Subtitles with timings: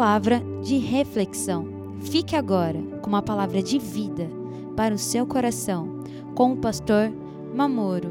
[0.00, 1.66] palavra de reflexão.
[2.00, 4.30] Fique agora com uma palavra de vida
[4.74, 6.02] para o seu coração
[6.34, 7.12] com o pastor
[7.54, 8.08] Mamoro.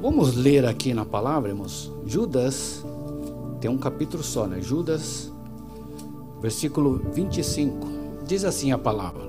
[0.00, 1.90] Vamos ler aqui na palavra, irmãos.
[2.06, 2.86] Judas
[3.60, 4.60] tem um capítulo só, né?
[4.60, 5.32] Judas,
[6.40, 7.88] versículo 25.
[8.24, 9.28] Diz assim a palavra: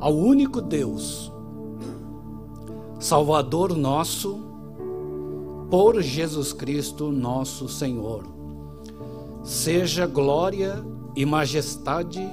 [0.00, 1.32] Ao único Deus,
[3.04, 4.38] Salvador nosso,
[5.70, 8.24] por Jesus Cristo, nosso Senhor.
[9.42, 10.82] Seja glória
[11.14, 12.26] e majestade,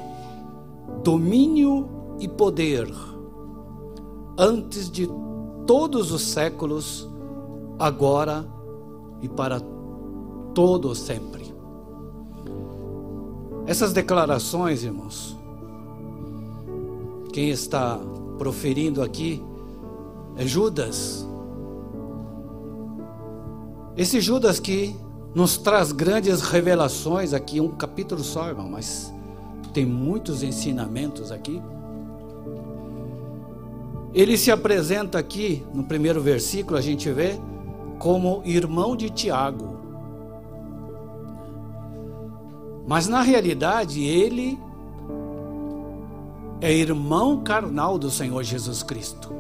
[1.03, 1.89] domínio
[2.21, 2.89] e poder,
[4.38, 5.09] antes de
[5.67, 7.05] todos os séculos,
[7.77, 8.48] agora
[9.21, 9.59] e para
[10.53, 11.53] todo sempre.
[13.65, 15.35] Essas declarações, irmãos,
[17.34, 17.99] quem está
[18.38, 19.43] proferindo aqui
[20.38, 21.27] é Judas.
[23.95, 24.96] Esse Judas que
[25.34, 29.13] nos traz grandes revelações aqui, um capítulo só, irmão, mas
[29.73, 31.62] tem muitos ensinamentos aqui.
[34.13, 37.40] Ele se apresenta aqui, no primeiro versículo, a gente vê,
[37.98, 39.79] como irmão de Tiago.
[42.88, 44.60] Mas na realidade, ele
[46.60, 49.32] é irmão carnal do Senhor Jesus Cristo.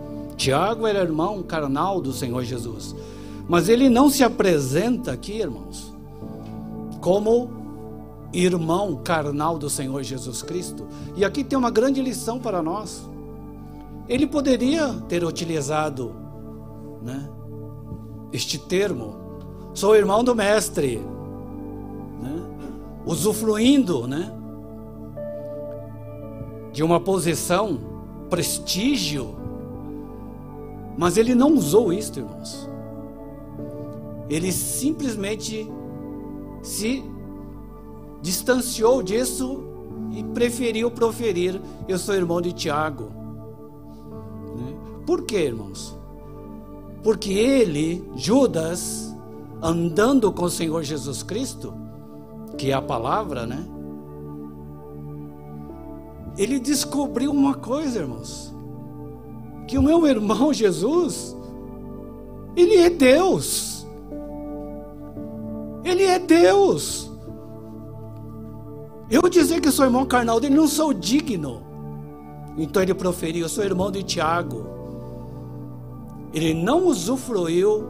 [0.41, 2.95] Tiago era irmão carnal do Senhor Jesus.
[3.47, 5.93] Mas ele não se apresenta aqui, irmãos,
[6.99, 7.51] como
[8.33, 10.87] irmão carnal do Senhor Jesus Cristo.
[11.15, 13.07] E aqui tem uma grande lição para nós.
[14.09, 16.15] Ele poderia ter utilizado
[17.03, 17.29] né,
[18.33, 19.15] este termo,
[19.75, 20.97] sou irmão do mestre,
[22.19, 22.41] né,
[23.05, 24.33] usufruindo né,
[26.73, 27.79] de uma posição,
[28.27, 29.40] prestígio
[31.01, 32.69] mas ele não usou isto, irmãos.
[34.29, 35.67] Ele simplesmente
[36.61, 37.03] se
[38.21, 39.63] distanciou disso
[40.11, 43.05] e preferiu proferir: Eu sou irmão de Tiago.
[44.55, 44.75] Né?
[45.03, 45.97] Por quê, irmãos?
[47.01, 49.11] Porque ele, Judas,
[49.59, 51.73] andando com o Senhor Jesus Cristo,
[52.59, 53.65] que é a palavra, né?
[56.37, 58.50] Ele descobriu uma coisa, irmãos
[59.71, 61.33] que o meu irmão Jesus,
[62.57, 63.87] ele é Deus.
[65.81, 67.09] Ele é Deus.
[69.09, 71.63] Eu dizer que sou irmão carnal dele, não sou digno.
[72.57, 74.67] Então ele proferiu: Eu sou irmão de Tiago.
[76.33, 77.85] Ele não usufruiu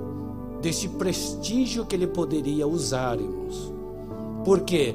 [0.62, 3.74] desse prestígio que ele poderia usar, irmãos.
[4.46, 4.94] Por quê?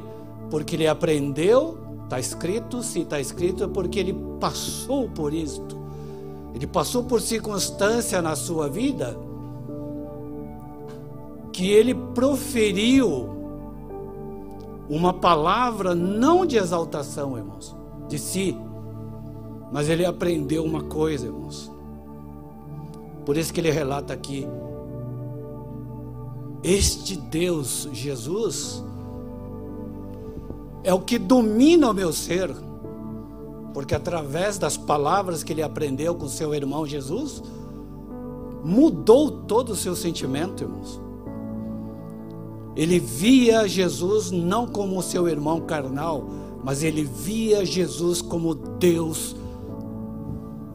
[0.53, 5.76] Porque ele aprendeu, está escrito, se está escrito, é porque ele passou por isto.
[6.57, 9.15] Ele passou por circunstância na sua vida
[11.53, 13.29] que ele proferiu
[14.89, 17.77] uma palavra não de exaltação, irmãos,
[18.09, 18.57] de si,
[19.71, 21.71] mas ele aprendeu uma coisa, irmãos.
[23.27, 24.49] Por isso que ele relata aqui:
[26.63, 28.83] Este Deus, Jesus,
[30.83, 32.51] é o que domina o meu ser
[33.77, 37.43] porque através das palavras que ele aprendeu com seu irmão Jesus,
[38.65, 40.99] mudou todo o seu sentimento, irmãos.
[42.75, 46.27] Ele via Jesus não como seu irmão carnal,
[46.65, 49.37] mas ele via Jesus como Deus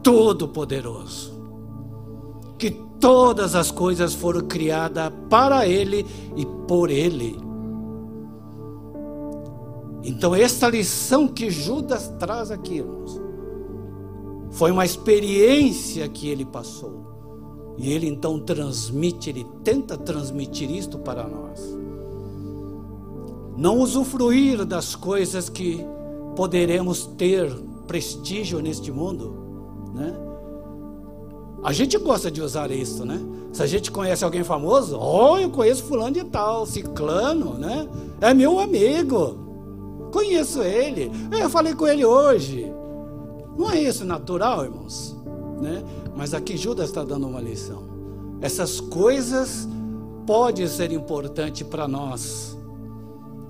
[0.00, 1.32] Todo-Poderoso.
[2.56, 2.70] Que
[3.00, 7.36] todas as coisas foram criadas para Ele e por Ele.
[10.04, 13.20] Então, esta lição que Judas traz aqui, irmãos,
[14.50, 17.02] foi uma experiência que ele passou.
[17.78, 21.60] E ele então transmite, ele tenta transmitir isto para nós.
[23.56, 25.84] Não usufruir das coisas que
[26.36, 27.50] poderemos ter
[27.86, 29.34] prestígio neste mundo,
[29.94, 30.14] né?
[31.62, 33.20] A gente gosta de usar isso, né?
[33.52, 37.88] Se a gente conhece alguém famoso, oh, eu conheço fulano de tal, ciclano, né?
[38.20, 39.41] É meu amigo.
[40.12, 41.10] Conheço ele.
[41.32, 42.72] Eu falei com ele hoje.
[43.56, 45.16] Não é isso natural, irmãos?
[45.60, 45.82] Né?
[46.14, 47.82] Mas aqui Judas está dando uma lição.
[48.40, 49.68] Essas coisas
[50.26, 52.56] podem ser importantes para nós.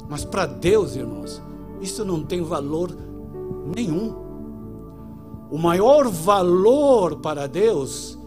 [0.09, 1.43] Mas para Deus, irmãos,
[1.81, 2.97] isso não tem valor
[3.75, 4.14] nenhum.
[5.50, 8.19] O maior valor para Deus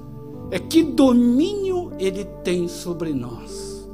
[0.51, 3.89] é que domínio Ele tem sobre nós.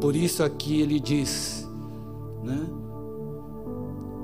[0.00, 1.68] Por isso aqui ele diz,
[2.44, 2.66] né?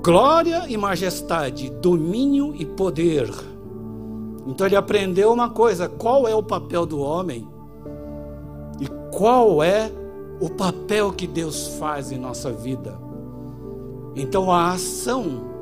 [0.03, 3.31] Glória e majestade, domínio e poder.
[4.45, 7.47] Então ele aprendeu uma coisa: qual é o papel do homem?
[8.81, 9.89] E qual é
[10.41, 12.99] o papel que Deus faz em nossa vida?
[14.13, 15.53] Então a ação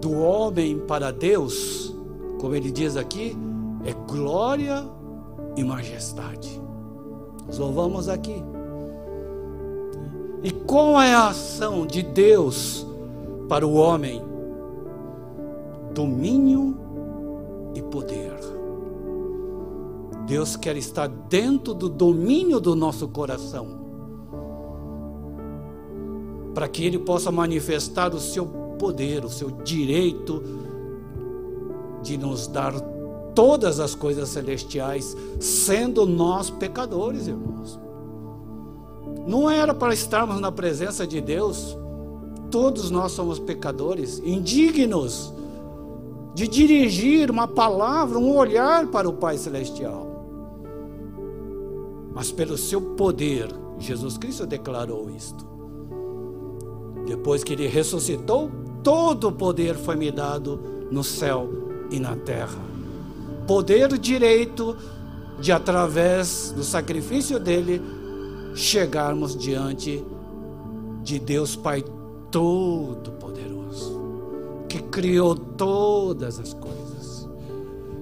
[0.00, 1.94] do homem para Deus,
[2.40, 3.36] como ele diz aqui,
[3.84, 4.84] é glória
[5.56, 6.60] e majestade.
[7.46, 8.42] Nós louvamos aqui.
[10.42, 12.84] E qual é a ação de Deus
[13.48, 14.20] para o homem?
[15.94, 16.76] Domínio
[17.74, 18.32] e poder.
[20.26, 23.80] Deus quer estar dentro do domínio do nosso coração,
[26.54, 28.46] para que Ele possa manifestar o seu
[28.78, 30.42] poder, o seu direito
[32.02, 32.72] de nos dar
[33.34, 37.51] todas as coisas celestiais, sendo nós pecadores, irmãos.
[39.26, 41.76] Não era para estarmos na presença de Deus,
[42.50, 45.32] todos nós somos pecadores, indignos
[46.34, 50.06] de dirigir uma palavra, um olhar para o Pai Celestial.
[52.14, 53.48] Mas pelo seu poder,
[53.78, 55.46] Jesus Cristo declarou isto.
[57.06, 58.50] Depois que ele ressuscitou,
[58.82, 60.60] todo o poder foi me dado
[60.90, 61.48] no céu
[61.90, 62.60] e na terra.
[63.46, 64.76] Poder direito
[65.40, 67.82] de, através do sacrifício dele,
[68.54, 70.04] chegarmos diante
[71.02, 71.84] de Deus Pai
[72.30, 74.00] Todo-Poderoso,
[74.68, 77.28] que criou todas as coisas,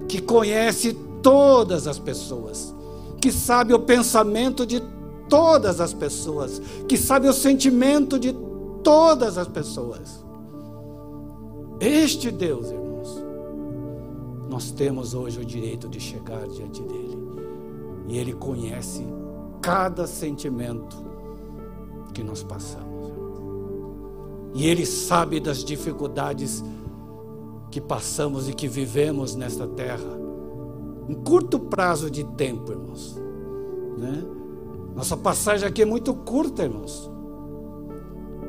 [0.07, 2.73] que conhece todas as pessoas,
[3.19, 4.81] que sabe o pensamento de
[5.29, 8.35] todas as pessoas, que sabe o sentimento de
[8.83, 10.23] todas as pessoas.
[11.79, 13.23] Este Deus, irmãos,
[14.49, 17.17] nós temos hoje o direito de chegar diante dele.
[18.07, 19.05] E ele conhece
[19.61, 20.97] cada sentimento
[22.13, 22.91] que nós passamos.
[24.53, 26.63] E ele sabe das dificuldades
[27.69, 30.19] que passamos e que vivemos nesta terra.
[31.07, 33.15] Um curto prazo de tempo, irmãos.
[33.97, 34.23] Né?
[34.95, 37.09] Nossa passagem aqui é muito curta, irmãos.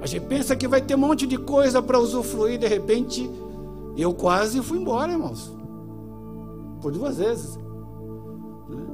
[0.00, 3.31] A gente pensa que vai ter um monte de coisa para usufruir, de repente,
[3.97, 5.56] eu quase fui embora, irmãos.
[6.81, 7.56] Por duas vezes.
[8.69, 8.85] Né?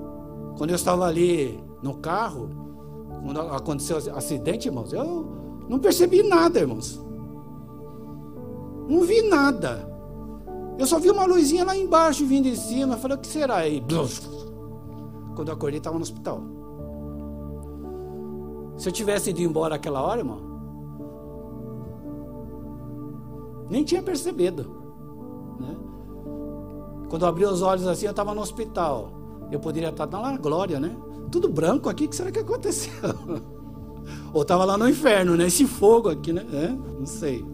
[0.59, 2.49] Quando eu estava ali no carro,
[3.25, 5.27] quando aconteceu o acidente, irmãos, eu
[5.69, 7.01] não percebi nada, irmãos.
[8.89, 9.87] Não vi nada.
[10.79, 12.95] Eu só vi uma luzinha lá embaixo vindo em cima.
[12.95, 13.83] Eu falei, o que será aí?
[15.35, 16.41] Quando eu acordei, estava no hospital.
[18.77, 20.49] Se eu tivesse ido embora aquela hora, irmão,
[23.69, 24.65] Nem tinha percebido.
[25.61, 25.77] Né?
[27.09, 29.11] Quando eu abri os olhos assim, eu estava no hospital.
[29.51, 30.97] Eu poderia estar na glória, né?
[31.31, 32.93] Tudo branco aqui, o que será que aconteceu?
[34.33, 35.47] Ou estava lá no inferno, né?
[35.47, 36.47] Esse fogo aqui, né?
[36.53, 36.69] É?
[36.69, 37.45] Não sei.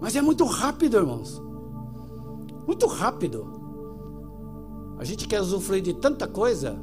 [0.00, 1.42] Mas é muito rápido, irmãos.
[2.66, 3.46] Muito rápido.
[4.98, 6.78] A gente quer usufruir de tanta coisa,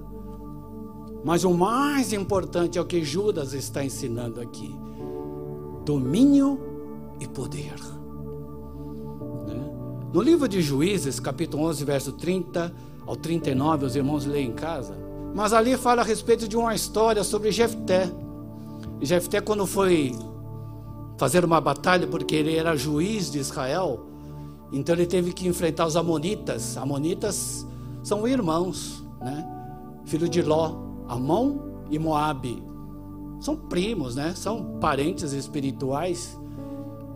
[1.23, 4.75] mas o mais importante é o que Judas está ensinando aqui:
[5.85, 6.59] domínio
[7.19, 7.75] e poder.
[10.13, 12.73] No livro de Juízes, capítulo 11, verso 30
[13.07, 14.93] ao 39, os irmãos leem em casa.
[15.33, 18.09] Mas ali fala a respeito de uma história sobre Jefté.
[19.01, 20.15] Jefté, quando foi
[21.17, 24.05] fazer uma batalha, porque ele era juiz de Israel,
[24.71, 26.77] então ele teve que enfrentar os Amonitas.
[26.77, 27.65] Amonitas
[28.03, 29.47] são irmãos, né?
[30.05, 30.75] Filho de Ló,
[31.07, 31.57] Amon
[31.89, 32.63] e Moabe.
[33.39, 34.33] São primos, né?
[34.35, 36.37] São parentes espirituais.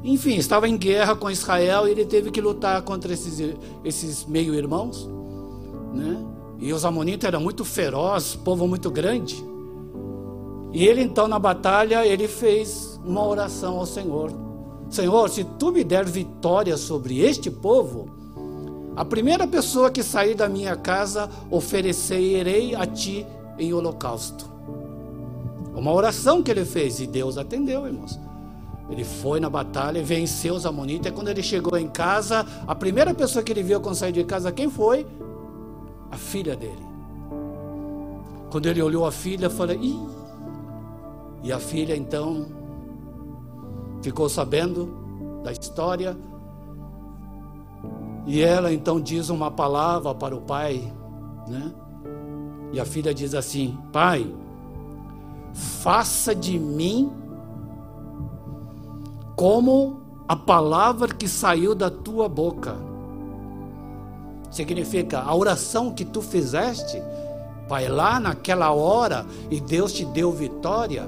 [0.04, 5.10] Enfim, estava em guerra com Israel e ele teve que lutar contra esses, esses meio-irmãos.
[5.94, 6.35] Né?
[6.60, 9.44] E os amonitas eram muito ferozes, povo muito grande.
[10.74, 14.32] E ele então na batalha, ele fez uma oração ao Senhor.
[14.90, 18.10] Senhor, se tu me der vitória sobre este povo,
[18.96, 23.26] a primeira pessoa que sair da minha casa, oferecerei a ti
[23.58, 24.46] em holocausto.
[25.76, 28.18] Uma oração que ele fez e Deus atendeu, irmãos.
[28.90, 31.12] Ele foi na batalha, venceu os amonitas.
[31.12, 34.24] E quando ele chegou em casa, a primeira pessoa que ele viu quando saiu de
[34.24, 35.06] casa, quem foi?
[36.16, 36.88] A filha dele.
[38.50, 40.00] Quando ele olhou a filha, falou: Ih!
[41.44, 42.46] E a filha então
[44.02, 46.18] ficou sabendo da história.
[48.26, 50.90] E ela então diz uma palavra para o pai,
[51.50, 51.74] né?
[52.72, 54.34] E a filha diz assim: Pai,
[55.54, 57.12] faça de mim
[59.36, 62.95] como a palavra que saiu da tua boca.
[64.56, 67.04] Significa a oração que tu fizeste,
[67.68, 71.04] vai lá naquela hora e Deus te deu vitória.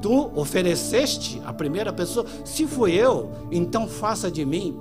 [0.00, 4.78] Tu ofereceste a primeira pessoa, se foi eu, então faça de mim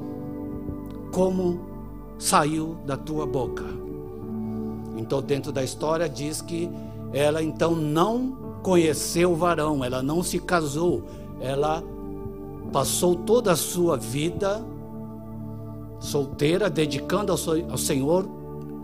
[1.11, 1.61] como
[2.19, 3.65] saiu da tua boca.
[4.95, 6.69] Então, dentro da história, diz que
[7.11, 11.01] ela então não conheceu o varão, ela não se casou,
[11.41, 11.83] ela
[12.71, 14.63] passou toda a sua vida
[15.99, 18.27] solteira, dedicando ao, Senhor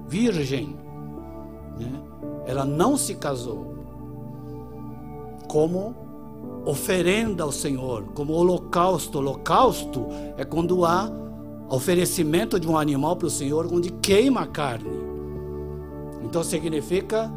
[0.08, 0.76] virgem.
[1.80, 2.02] Né?
[2.46, 3.76] Ela não se casou
[5.48, 5.96] como
[6.66, 9.18] oferenda ao Senhor, como holocausto.
[9.18, 11.12] Holocausto é quando há
[11.70, 14.90] oferecimento de um animal para o Senhor, onde queima a carne.
[16.24, 17.32] Então significa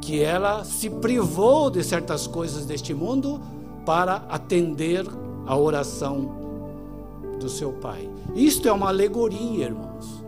[0.00, 3.40] que ela se privou de certas coisas deste mundo
[3.84, 5.04] para atender
[5.46, 6.30] a oração
[7.40, 8.08] do seu pai.
[8.34, 10.22] Isto é uma alegoria, irmãos.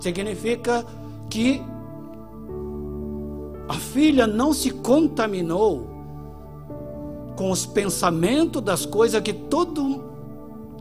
[0.00, 0.84] Significa
[1.28, 1.62] que
[3.68, 5.88] a filha não se contaminou
[7.36, 10.04] com os pensamentos das coisas que todo,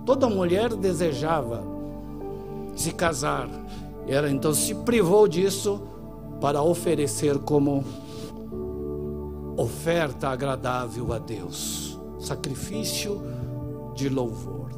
[0.05, 1.63] toda mulher desejava
[2.75, 3.48] se casar.
[4.08, 5.81] Ela então se privou disso
[6.41, 7.84] para oferecer como
[9.55, 13.22] oferta agradável a Deus, sacrifício
[13.93, 14.69] de louvor.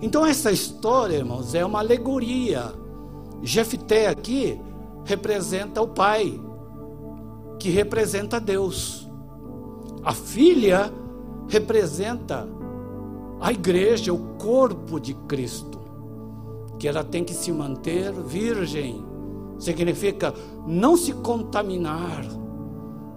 [0.00, 2.72] Então essa história, irmãos, é uma alegoria.
[3.42, 4.60] Jefté aqui
[5.04, 6.40] representa o pai,
[7.58, 9.08] que representa Deus.
[10.04, 10.92] A filha
[11.48, 12.48] representa
[13.40, 15.78] a igreja, o corpo de Cristo,
[16.78, 19.04] que ela tem que se manter virgem.
[19.58, 20.32] Significa
[20.66, 22.24] não se contaminar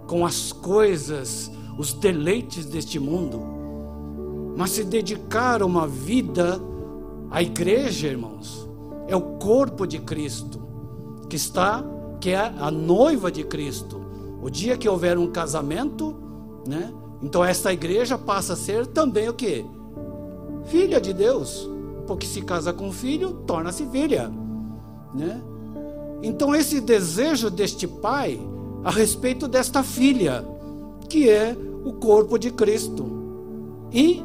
[0.08, 3.40] com as coisas, os deleites deste mundo,
[4.58, 6.60] mas se dedicar uma vida
[7.32, 8.70] à igreja, irmãos.
[9.08, 10.62] É o corpo de Cristo
[11.30, 11.82] que está,
[12.20, 14.02] que é a noiva de Cristo.
[14.44, 16.14] O dia que houver um casamento,
[16.68, 16.94] né?
[17.22, 19.66] Então esta igreja passa a ser também o que?
[20.66, 21.70] Filha de Deus,
[22.06, 24.30] porque se casa com filho, torna-se filha,
[25.14, 25.42] né?
[26.22, 28.40] Então esse desejo deste pai
[28.84, 30.46] a respeito desta filha,
[31.08, 33.06] que é o corpo de Cristo.
[33.92, 34.24] E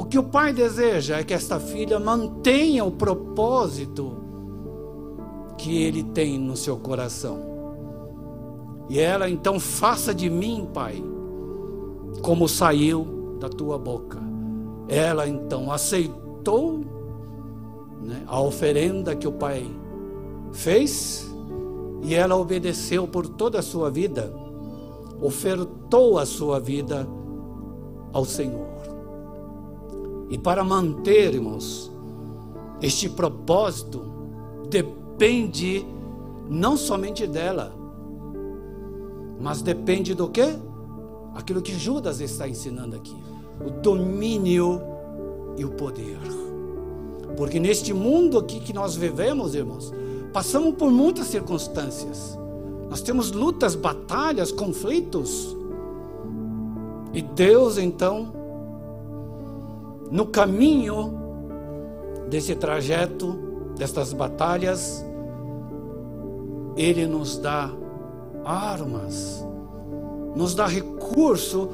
[0.00, 4.16] o que o pai deseja é que esta filha mantenha o propósito
[5.58, 7.38] que ele tem no seu coração.
[8.88, 11.04] E ela então faça de mim, Pai,
[12.22, 14.18] como saiu da tua boca.
[14.88, 16.80] Ela então aceitou
[18.00, 19.70] né, a oferenda que o Pai
[20.50, 21.30] fez
[22.00, 24.32] e ela obedeceu por toda a sua vida,
[25.20, 27.06] ofertou a sua vida
[28.14, 28.69] ao Senhor.
[30.30, 31.90] E para manter, irmãos,
[32.80, 34.00] este propósito
[34.70, 35.84] depende
[36.48, 37.74] não somente dela,
[39.40, 40.56] mas depende do que?
[41.34, 43.16] Aquilo que Judas está ensinando aqui:
[43.64, 44.80] o domínio
[45.56, 46.18] e o poder.
[47.36, 49.92] Porque neste mundo aqui que nós vivemos, irmãos,
[50.32, 52.38] passamos por muitas circunstâncias.
[52.88, 55.56] Nós temos lutas, batalhas, conflitos.
[57.12, 58.39] E Deus, então,
[60.10, 61.14] no caminho
[62.28, 63.38] desse trajeto,
[63.76, 65.04] destas batalhas,
[66.76, 67.70] Ele nos dá
[68.44, 69.46] armas,
[70.34, 71.68] nos dá recurso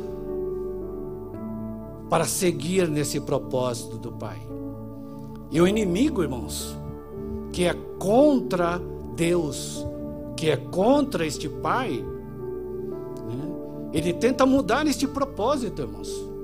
[2.08, 4.40] para seguir nesse propósito do Pai.
[5.50, 6.76] E o inimigo, irmãos,
[7.52, 8.80] que é contra
[9.14, 9.84] Deus,
[10.36, 12.04] que é contra este Pai,
[13.26, 13.90] né?
[13.92, 16.35] ele tenta mudar este propósito, irmãos.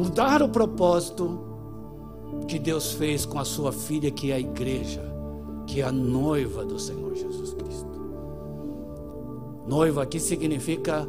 [0.00, 1.38] Mudar o propósito
[2.48, 5.02] que Deus fez com a sua filha, que é a igreja,
[5.66, 8.00] que é a noiva do Senhor Jesus Cristo.
[9.68, 11.06] Noiva aqui significa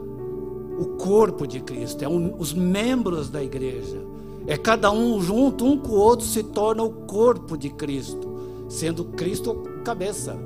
[0.78, 3.98] o corpo de Cristo, é um, os membros da igreja.
[4.46, 8.28] É cada um junto, um com o outro, se torna o corpo de Cristo,
[8.68, 9.56] sendo Cristo
[9.86, 10.38] cabeça.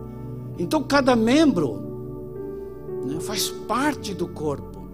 [0.60, 1.82] Então cada membro
[3.08, 4.86] né, faz parte do corpo.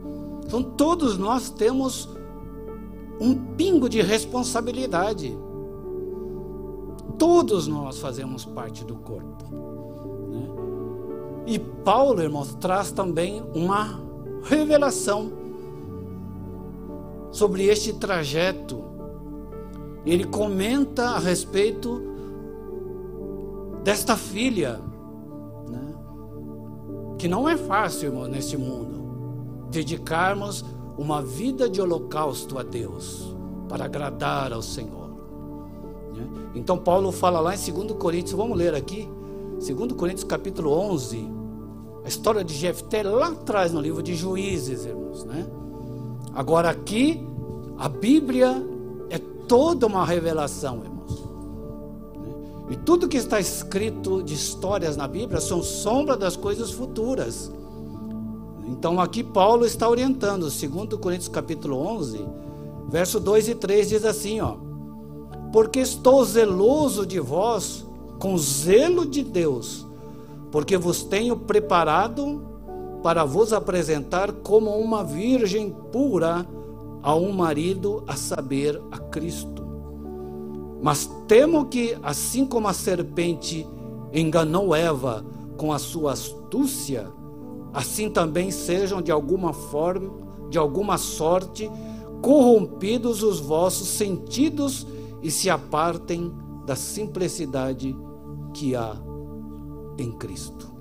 [0.46, 2.21] Então todos nós temos
[3.22, 5.38] um pingo de responsabilidade.
[7.20, 9.46] Todos nós fazemos parte do corpo.
[11.46, 14.02] E Paulo, irmãos, traz também uma
[14.42, 15.32] revelação
[17.30, 18.84] sobre este trajeto.
[20.04, 22.02] Ele comenta a respeito
[23.84, 24.80] desta filha,
[25.70, 25.94] né?
[27.20, 30.66] que não é fácil, irmão, neste mundo, dedicarmos
[31.02, 33.36] uma vida de holocausto a Deus,
[33.68, 35.10] para agradar ao Senhor.
[36.16, 36.28] Né?
[36.54, 39.10] Então, Paulo fala lá em 2 Coríntios, vamos ler aqui,
[39.56, 41.28] 2 Coríntios capítulo 11,
[42.06, 45.48] a história de Jefté lá atrás no livro de Juízes, irmãos, né?
[46.36, 47.26] Agora aqui
[47.80, 48.64] a Bíblia
[49.10, 49.18] é
[49.48, 51.28] toda uma revelação, irmãos.
[52.70, 57.52] E tudo que está escrito de histórias na Bíblia são sombra das coisas futuras.
[58.72, 62.26] Então aqui Paulo está orientando, segundo Coríntios capítulo 11,
[62.88, 64.56] verso 2 e 3 diz assim, ó:
[65.52, 67.86] Porque estou zeloso de vós
[68.18, 69.86] com zelo de Deus,
[70.52, 72.42] porque vos tenho preparado
[73.04, 76.48] para vos apresentar como uma virgem pura
[77.04, 79.66] a um marido, a saber, a Cristo.
[80.82, 83.68] Mas temo que, assim como a serpente
[84.14, 85.26] enganou Eva
[85.58, 87.12] com a sua astúcia,
[87.74, 90.12] assim também sejam de alguma forma,
[90.50, 91.70] de alguma sorte,
[92.22, 94.86] corrompidos os vossos sentidos
[95.22, 96.32] e se apartem
[96.66, 97.96] da simplicidade
[98.54, 98.96] que há
[99.98, 100.72] em Cristo.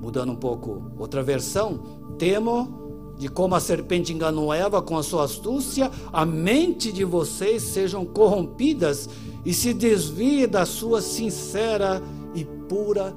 [0.00, 1.80] Mudando um pouco, outra versão,
[2.18, 2.80] temo
[3.18, 8.06] de como a serpente enganou Eva com a sua astúcia, a mente de vocês sejam
[8.06, 9.10] corrompidas
[9.44, 12.02] e se desvie da sua sincera
[12.34, 13.14] e pura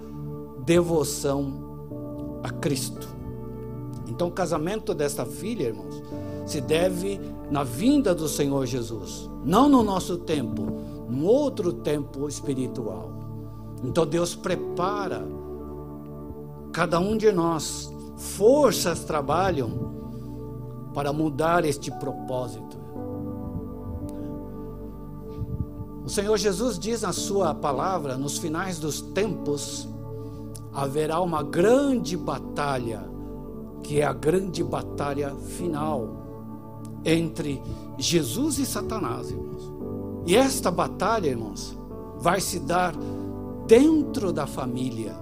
[0.66, 1.63] devoção
[2.44, 3.08] a Cristo.
[4.08, 6.04] Então, o casamento desta filha, irmãos,
[6.46, 7.20] se deve
[7.50, 10.64] na vinda do Senhor Jesus, não no nosso tempo,
[11.10, 13.12] num outro tempo espiritual.
[13.84, 15.26] Então, Deus prepara
[16.72, 19.94] cada um de nós, forças trabalham
[20.94, 22.78] para mudar este propósito.
[26.06, 29.88] O Senhor Jesus diz na Sua palavra: nos finais dos tempos
[30.74, 33.02] haverá uma grande batalha,
[33.84, 36.24] que é a grande batalha final
[37.06, 37.62] entre
[37.98, 39.72] Jesus e Satanás, irmãos.
[40.26, 41.78] E esta batalha, irmãos,
[42.20, 42.96] vai se dar
[43.68, 45.16] dentro da família.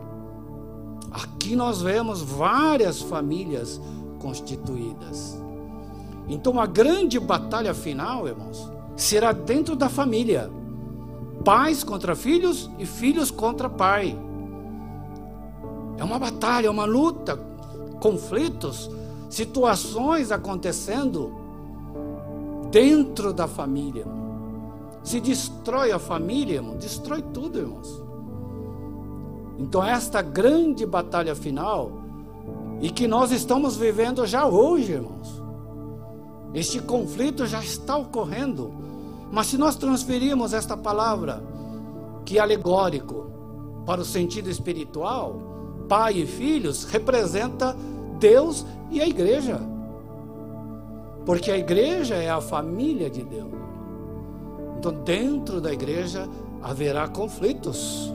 [1.11, 3.81] Aqui nós vemos várias famílias
[4.19, 5.41] constituídas.
[6.27, 10.49] Então a grande batalha final, irmãos, será dentro da família.
[11.43, 14.17] Pais contra filhos e filhos contra pai.
[16.01, 17.39] É uma batalha, é uma luta,
[17.99, 18.89] conflitos,
[19.29, 21.31] situações acontecendo
[22.71, 24.07] dentro da família.
[25.03, 28.01] Se destrói a família, irmão, destrói tudo, irmãos.
[29.59, 31.91] Então, esta grande batalha final,
[32.81, 35.39] e que nós estamos vivendo já hoje, irmãos.
[36.51, 38.73] Este conflito já está ocorrendo.
[39.31, 41.43] Mas se nós transferirmos esta palavra,
[42.25, 43.27] que é alegórico,
[43.85, 45.50] para o sentido espiritual,
[45.91, 47.75] pai e filhos representa
[48.17, 49.59] Deus e a igreja.
[51.25, 53.51] Porque a igreja é a família de Deus.
[54.77, 56.29] Então, dentro da igreja
[56.61, 58.09] haverá conflitos.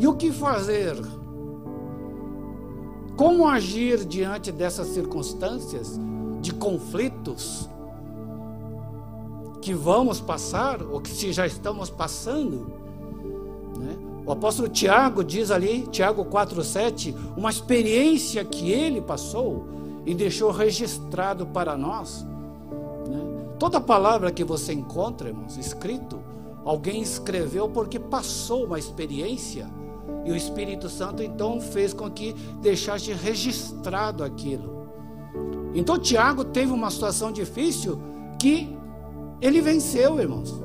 [0.00, 0.96] E o que fazer?
[3.16, 5.96] Como agir diante dessas circunstâncias
[6.40, 7.70] de conflitos
[9.60, 12.66] que vamos passar, ou que já estamos passando?
[13.78, 14.11] Né?
[14.24, 19.66] O apóstolo Tiago diz ali, Tiago 4,7, uma experiência que ele passou
[20.06, 22.24] e deixou registrado para nós.
[23.08, 23.20] Né?
[23.58, 26.20] Toda palavra que você encontra, irmãos, escrito,
[26.64, 29.68] alguém escreveu porque passou uma experiência
[30.24, 34.86] e o Espírito Santo então fez com que deixasse registrado aquilo.
[35.74, 38.00] Então Tiago teve uma situação difícil
[38.38, 38.76] que
[39.40, 40.62] ele venceu, irmãos.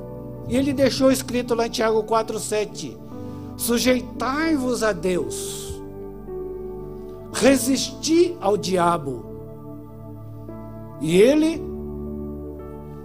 [0.47, 3.06] E ele deixou escrito lá em Tiago 4,7:
[3.57, 5.81] Sujeitai-vos a Deus,
[7.33, 9.25] resisti ao diabo,
[11.01, 11.61] e ele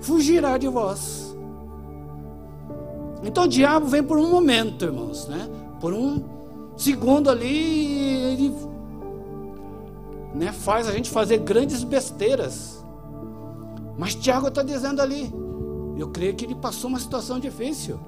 [0.01, 1.35] fugirá de vós.
[3.23, 5.49] Então o diabo vem por um momento, irmãos, né?
[5.81, 6.23] Por um
[6.77, 8.55] segundo ali, ele
[10.35, 12.85] né, faz a gente fazer grandes besteiras.
[13.97, 15.33] Mas Tiago está dizendo ali,
[15.97, 17.99] eu creio que ele passou uma situação difícil.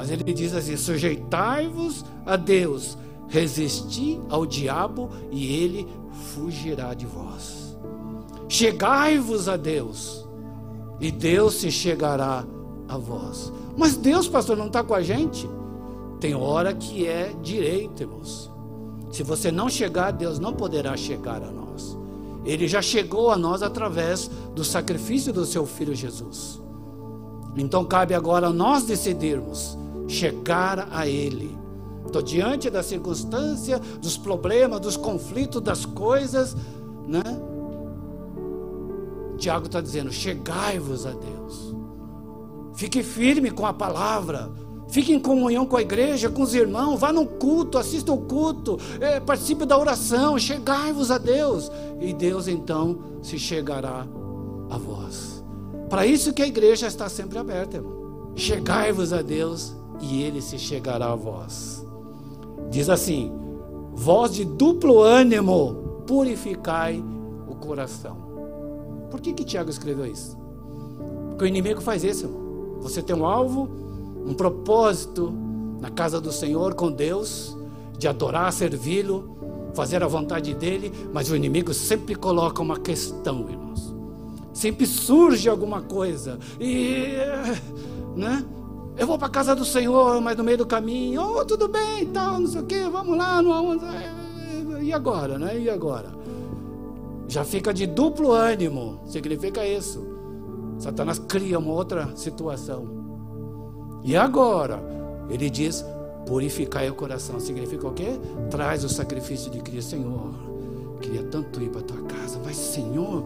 [0.00, 2.96] Mas ele diz assim: sujeitai-vos a Deus,
[3.28, 5.86] resisti ao diabo e ele
[6.32, 7.76] fugirá de vós.
[8.48, 10.26] Chegai-vos a Deus
[10.98, 12.46] e Deus se chegará
[12.88, 13.52] a vós.
[13.76, 15.46] Mas Deus, pastor, não está com a gente?
[16.18, 18.50] Tem hora que é direito, irmãos.
[19.12, 21.94] Se você não chegar, Deus não poderá chegar a nós.
[22.42, 26.58] Ele já chegou a nós através do sacrifício do seu filho Jesus.
[27.54, 29.78] Então cabe agora nós decidirmos
[30.10, 31.56] chegar a Ele.
[32.04, 36.56] Estou diante da circunstância, dos problemas, dos conflitos, das coisas,
[37.06, 37.22] né?
[39.38, 41.74] Tiago está dizendo: chegai-vos a Deus.
[42.74, 44.50] Fique firme com a palavra.
[44.88, 48.76] Fique em comunhão com a igreja, com os irmãos, vá no culto, assista o culto,
[48.98, 51.70] é, participe da oração, chegai-vos a Deus,
[52.00, 54.04] e Deus então se chegará
[54.68, 55.44] a vós.
[55.88, 58.32] Para isso que a igreja está sempre aberta, irmão.
[58.34, 61.84] chegai-vos a Deus e ele se chegará a vós.
[62.70, 63.32] Diz assim:
[63.92, 67.02] Vós de duplo ânimo, purificai
[67.48, 68.16] o coração.
[69.10, 70.38] Por que que Tiago escreveu isso?
[71.30, 72.78] Porque o inimigo faz isso, irmão.
[72.80, 73.68] Você tem um alvo,
[74.26, 75.32] um propósito
[75.80, 77.56] na casa do Senhor com Deus,
[77.98, 79.36] de adorar, servi-lo,
[79.74, 83.94] fazer a vontade dele, mas o inimigo sempre coloca uma questão, irmãos.
[84.52, 86.38] Sempre surge alguma coisa.
[86.58, 87.16] E,
[88.16, 88.44] né?
[88.96, 92.06] Eu vou para a casa do Senhor, mas no meio do caminho, oh, tudo bem,
[92.06, 93.78] tal, não sei o quê, vamos lá, não,
[94.82, 95.58] e agora, né?
[95.58, 96.10] E agora?
[97.28, 100.04] Já fica de duplo ânimo, significa isso.
[100.78, 102.88] Satanás cria uma outra situação.
[104.02, 104.82] E agora?
[105.28, 105.84] Ele diz:
[106.26, 108.18] Purificar o coração significa o quê?
[108.50, 110.34] Traz o sacrifício de Cristo, Senhor.
[111.00, 113.24] Queria tanto ir para tua casa, mas Senhor,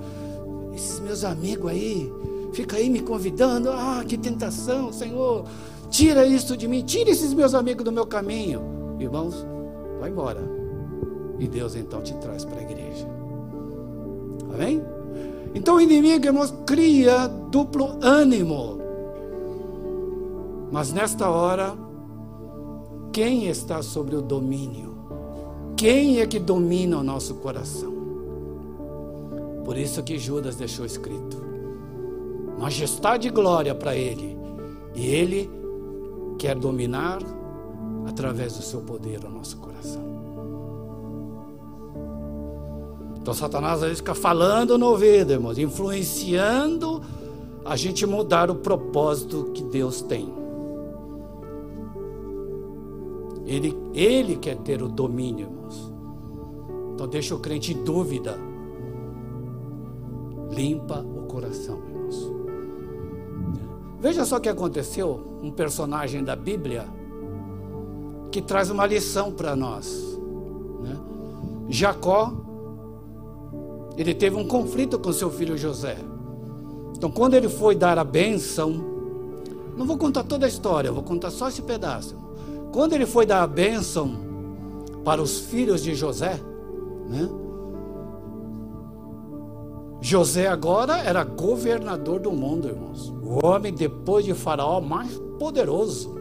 [0.74, 2.12] esses meus amigos aí,
[2.54, 3.70] fica aí me convidando.
[3.70, 5.44] Ah, que tentação, Senhor.
[5.90, 8.96] Tira isso de mim, tira esses meus amigos do meu caminho.
[8.98, 9.44] Irmãos,
[10.00, 10.40] vai embora.
[11.38, 13.06] E Deus então te traz para a igreja.
[14.52, 14.82] Amém?
[15.54, 18.78] Então o inimigo, irmãos, cria duplo ânimo.
[20.72, 21.76] Mas nesta hora,
[23.12, 24.94] quem está sobre o domínio?
[25.76, 27.92] Quem é que domina o nosso coração?
[29.64, 31.43] Por isso que Judas deixou escrito:
[32.58, 34.36] majestade e glória para ele,
[34.94, 35.50] e ele
[36.38, 37.20] quer dominar
[38.06, 40.02] através do seu poder o nosso coração.
[43.16, 47.00] Então Satanás às vezes fica falando no ouvido, irmãos, influenciando
[47.64, 50.30] a gente mudar o propósito que Deus tem.
[53.46, 55.92] Ele, ele quer ter o domínio, irmãos.
[56.94, 58.38] Então deixa o crente em dúvida.
[60.50, 61.93] Limpa o coração.
[64.04, 65.38] Veja só o que aconteceu.
[65.42, 66.84] Um personagem da Bíblia
[68.30, 70.18] que traz uma lição para nós.
[70.82, 70.94] Né?
[71.70, 72.30] Jacó,
[73.96, 75.96] ele teve um conflito com seu filho José.
[76.94, 78.74] Então, quando ele foi dar a bênção,
[79.74, 82.14] não vou contar toda a história, vou contar só esse pedaço.
[82.74, 84.16] Quando ele foi dar a bênção
[85.02, 86.38] para os filhos de José,
[87.08, 87.26] né?
[90.02, 93.10] José agora era governador do mundo, irmãos.
[93.24, 96.14] O homem, depois de Faraó, mais poderoso.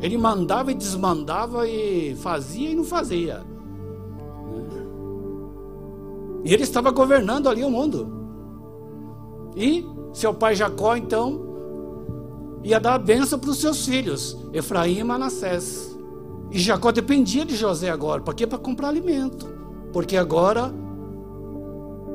[0.00, 3.38] Ele mandava e desmandava e fazia e não fazia.
[3.38, 4.86] Né?
[6.44, 8.10] E ele estava governando ali o mundo.
[9.54, 11.40] E seu pai Jacó, então,
[12.64, 15.98] ia dar a benção para os seus filhos, Efraim e Manassés.
[16.50, 18.46] E Jacó dependia de José agora, para quê?
[18.46, 19.46] Para comprar alimento.
[19.92, 20.72] Porque agora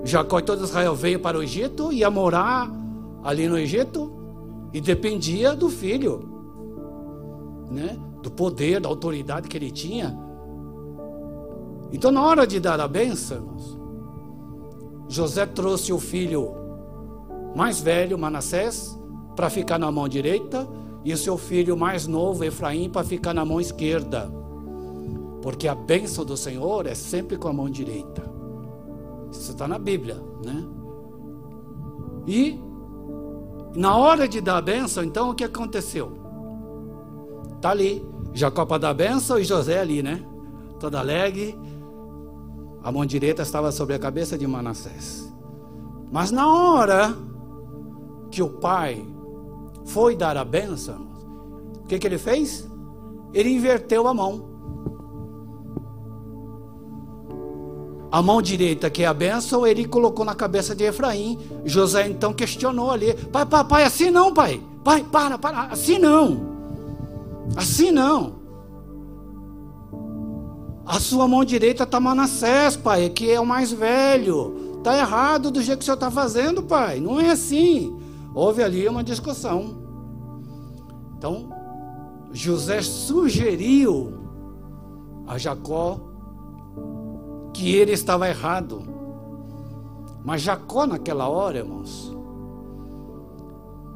[0.04, 2.72] Jacó e todo Israel veio para o Egito, ia morar
[3.26, 4.14] ali no Egito
[4.72, 6.30] e dependia do filho,
[7.72, 8.00] né?
[8.22, 10.16] do poder, da autoridade que ele tinha.
[11.92, 13.58] Então, na hora de dar a bênção,
[15.10, 16.54] José trouxe o filho
[17.56, 18.96] mais velho, Manassés,
[19.36, 20.68] para ficar na mão direita
[21.04, 24.32] e o seu filho mais novo, Efraim, para ficar na mão esquerda.
[25.42, 28.24] Porque a bênção do Senhor é sempre com a mão direita.
[29.32, 30.64] Isso está na Bíblia, né?
[32.28, 32.60] E
[33.76, 36.18] na hora de dar a bênção, então o que aconteceu?
[37.56, 40.24] Está ali, Jacó para dar a bênção e José ali, né?
[40.80, 41.58] Todo alegre.
[42.84, 45.34] A mão direita estava sobre a cabeça de Manassés.
[46.12, 47.16] Mas na hora
[48.30, 49.06] que o pai
[49.86, 51.08] foi dar a bênção,
[51.80, 52.70] o que, que ele fez?
[53.34, 54.55] Ele inverteu a mão.
[58.16, 61.38] A mão direita, que é a bênção, ele colocou na cabeça de Efraim.
[61.66, 64.62] José então questionou ali: Pai, pai, pai, assim não, pai.
[64.86, 66.40] Pai, para, para, assim não.
[67.58, 68.36] Assim não.
[70.86, 74.78] A sua mão direita está Manassés, pai, que é o mais velho.
[74.78, 77.02] Está errado do jeito que o senhor está fazendo, pai.
[77.02, 78.00] Não é assim.
[78.34, 79.76] Houve ali uma discussão.
[81.18, 81.50] Então,
[82.32, 84.14] José sugeriu
[85.28, 86.05] a Jacó
[87.56, 88.82] que ele estava errado.
[90.26, 92.14] Mas Jacó, naquela hora, irmãos,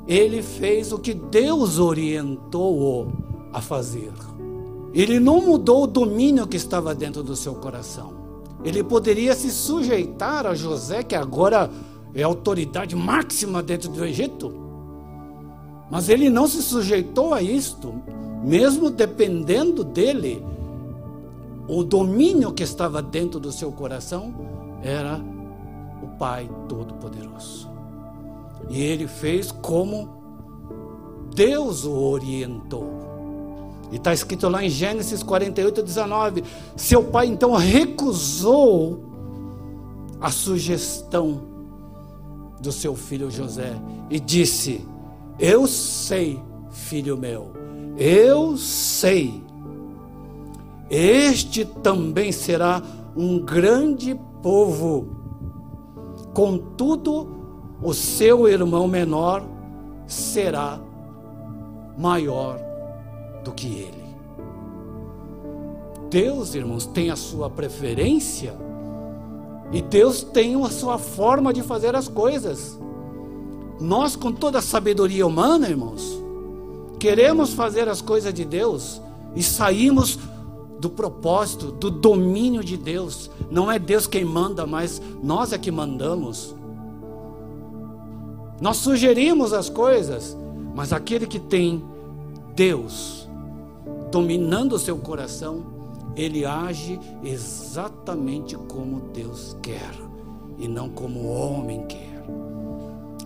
[0.08, 3.12] ele fez o que Deus orientou-o
[3.52, 4.14] a fazer.
[4.94, 8.14] Ele não mudou o domínio que estava dentro do seu coração.
[8.64, 11.70] Ele poderia se sujeitar a José, que agora
[12.14, 14.54] é a autoridade máxima dentro do Egito.
[15.92, 17.94] Mas ele não se sujeitou a isto,
[18.42, 20.44] mesmo dependendo dele.
[21.70, 24.34] O domínio que estava dentro do seu coração
[24.82, 25.22] era
[26.02, 27.70] o Pai Todo-Poderoso.
[28.70, 30.10] E ele fez como
[31.36, 32.98] Deus o orientou.
[33.92, 36.44] E está escrito lá em Gênesis 48, 19.
[36.76, 39.04] Seu pai então recusou
[40.20, 41.42] a sugestão
[42.60, 43.74] do seu filho José
[44.10, 44.86] e disse:
[45.40, 46.40] Eu sei,
[46.72, 47.52] filho meu,
[47.98, 49.49] eu sei.
[50.90, 52.82] Este também será
[53.16, 55.08] um grande povo.
[56.34, 57.28] Contudo,
[57.82, 59.44] o seu irmão menor
[60.08, 60.80] será
[61.98, 62.60] maior
[63.44, 64.10] do que ele.
[66.10, 68.56] Deus, irmãos, tem a sua preferência
[69.72, 72.80] e Deus tem a sua forma de fazer as coisas.
[73.80, 76.20] Nós, com toda a sabedoria humana, irmãos,
[77.00, 79.00] queremos fazer as coisas de Deus
[79.36, 80.18] e saímos
[80.80, 83.30] do propósito, do domínio de Deus.
[83.52, 86.56] Não é Deus quem manda, mas nós é que mandamos.
[88.62, 90.36] Nós sugerimos as coisas,
[90.76, 91.84] mas aquele que tem
[92.56, 93.20] Deus
[94.12, 95.64] dominando o seu coração,
[96.16, 99.94] ele age exatamente como Deus quer
[100.58, 102.24] e não como o homem quer.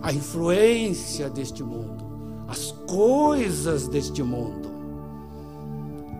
[0.02, 2.04] A influência deste mundo,
[2.46, 4.73] as coisas deste mundo.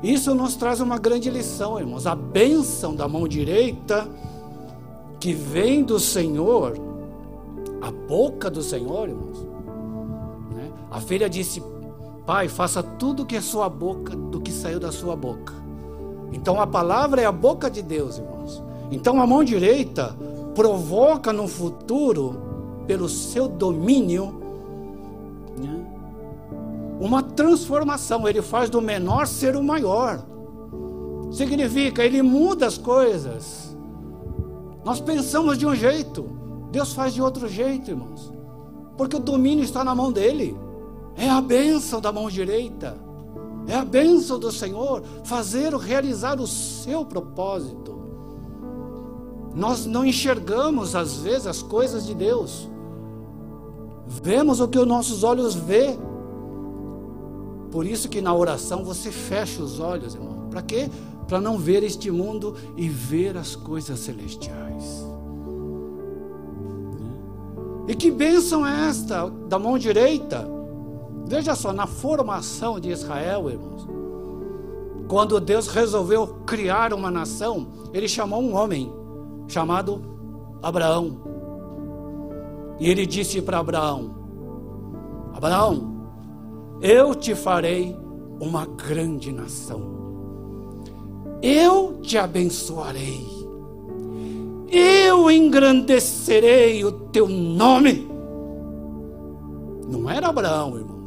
[0.05, 2.07] Isso nos traz uma grande lição, irmãos.
[2.07, 4.07] A bênção da mão direita
[5.19, 6.75] que vem do Senhor,
[7.81, 9.39] a boca do Senhor, irmãos.
[10.55, 10.71] Né?
[10.91, 11.63] A filha disse:
[12.27, 15.55] Pai, faça tudo que é sua boca, do que saiu da sua boca.
[16.35, 18.63] Então a palavra é a boca de Deus, irmãos.
[18.91, 20.15] Então a mão direita
[20.55, 22.43] provoca no futuro,
[22.87, 24.44] pelo seu domínio,
[27.01, 28.29] uma transformação.
[28.29, 30.25] Ele faz do menor ser o maior.
[31.31, 33.77] Significa, ele muda as coisas.
[34.85, 36.29] Nós pensamos de um jeito,
[36.71, 38.33] Deus faz de outro jeito, irmãos.
[38.97, 40.57] Porque o domínio está na mão dele.
[41.17, 42.97] É a bênção da mão direita.
[43.67, 47.95] É a bênção do Senhor fazer realizar o seu propósito.
[49.55, 52.69] Nós não enxergamos às vezes as coisas de Deus.
[54.07, 55.97] Vemos o que os nossos olhos vê.
[57.75, 60.47] Por isso que na oração você fecha os olhos, irmão.
[60.49, 60.89] Para quê?
[61.27, 65.05] Para não ver este mundo e ver as coisas celestiais.
[67.89, 70.49] E que bênção é esta da mão direita?
[71.27, 73.89] Veja só, na formação de Israel, irmãos,
[75.09, 78.93] quando Deus resolveu criar uma nação, ele chamou um homem
[79.49, 80.01] chamado
[80.63, 81.17] Abraão.
[82.79, 84.15] E ele disse para Abraão:
[85.35, 85.94] Abraão,
[86.81, 87.97] eu te farei
[88.41, 89.83] uma grande nação.
[91.43, 93.27] Eu te abençoarei.
[94.71, 98.09] Eu engrandecerei o teu nome.
[99.87, 101.05] Não era Abraão, irmão.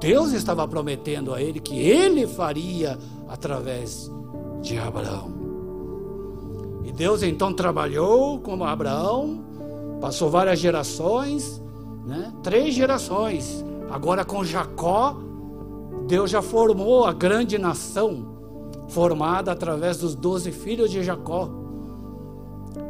[0.00, 4.10] Deus estava prometendo a ele que ele faria através
[4.62, 5.32] de Abraão.
[6.84, 9.42] E Deus então trabalhou com Abraão,
[10.00, 11.60] passou várias gerações,
[12.06, 12.32] né?
[12.42, 13.64] três gerações.
[13.90, 15.16] Agora com Jacó,
[16.06, 18.36] Deus já formou a grande nação,
[18.88, 21.48] formada através dos doze filhos de Jacó.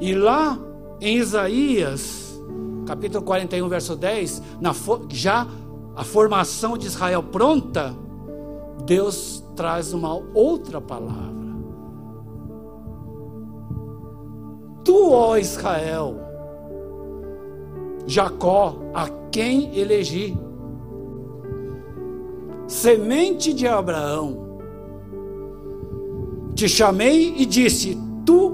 [0.01, 0.59] E lá
[1.01, 2.41] em Isaías,
[2.87, 4.73] capítulo 41, verso 10, na,
[5.11, 5.47] já
[5.95, 7.95] a formação de Israel pronta,
[8.85, 11.37] Deus traz uma outra palavra.
[14.85, 16.15] Tu, ó Israel,
[18.07, 20.39] Jacó, a quem elegi,
[22.67, 24.47] semente de Abraão,
[26.55, 28.53] te chamei e disse: Tu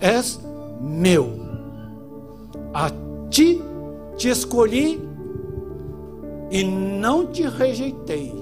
[0.00, 0.40] és
[0.80, 1.30] meu,
[2.72, 2.90] a
[3.30, 3.62] ti
[4.16, 5.00] te escolhi
[6.50, 8.32] e não te rejeitei.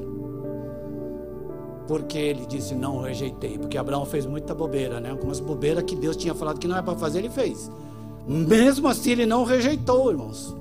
[1.86, 3.58] Porque ele disse: Não rejeitei.
[3.58, 5.10] Porque Abraão fez muita bobeira, né?
[5.10, 7.70] Algumas bobeiras que Deus tinha falado que não era para fazer, ele fez.
[8.26, 10.56] Mesmo assim, ele não rejeitou, irmãos.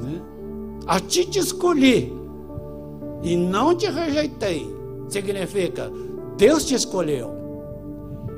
[0.00, 0.22] Né?
[0.86, 2.25] A ti te escolhi
[3.26, 4.72] e não te rejeitei.
[5.08, 5.90] Significa,
[6.36, 7.34] Deus te escolheu.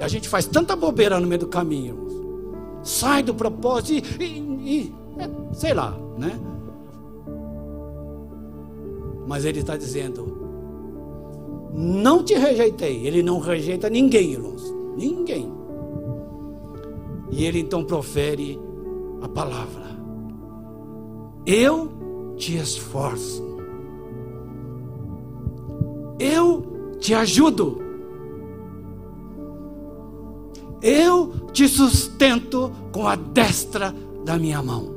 [0.00, 2.08] E a gente faz tanta bobeira no meio do caminho.
[2.82, 6.40] Sai do propósito e, e, e é, sei lá, né?
[9.26, 10.38] Mas ele está dizendo:
[11.74, 13.06] Não te rejeitei.
[13.06, 14.74] Ele não rejeita ninguém, irmãos.
[14.96, 15.52] Ninguém.
[17.30, 18.58] E ele então profere
[19.20, 19.84] a palavra:
[21.44, 23.47] Eu te esforço.
[26.18, 27.82] Eu te ajudo.
[30.80, 34.94] Eu te sustento com a destra da minha mão.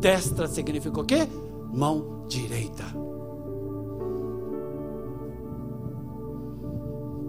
[0.00, 1.28] Destra significa o quê?
[1.72, 2.84] Mão direita.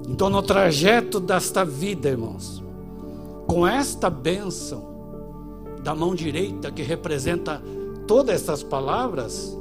[0.07, 2.63] Então, no trajeto desta vida, irmãos,
[3.47, 4.89] com esta bênção
[5.83, 7.61] da mão direita que representa
[8.07, 9.57] todas essas palavras,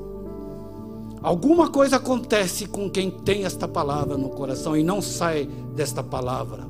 [1.23, 6.67] alguma coisa acontece com quem tem esta palavra no coração e não sai desta palavra.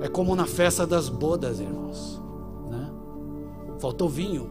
[0.00, 2.20] É como na festa das bodas, irmãos.
[2.70, 2.90] Né?
[3.78, 4.48] Faltou vinho.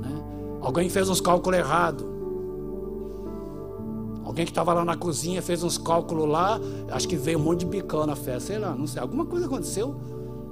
[0.00, 0.22] Né?
[0.60, 2.04] Alguém fez uns cálculos errados.
[4.24, 6.58] Alguém que estava lá na cozinha fez uns cálculos lá,
[6.90, 9.00] acho que veio um monte de bicão na festa, sei lá, não sei.
[9.00, 9.96] Alguma coisa aconteceu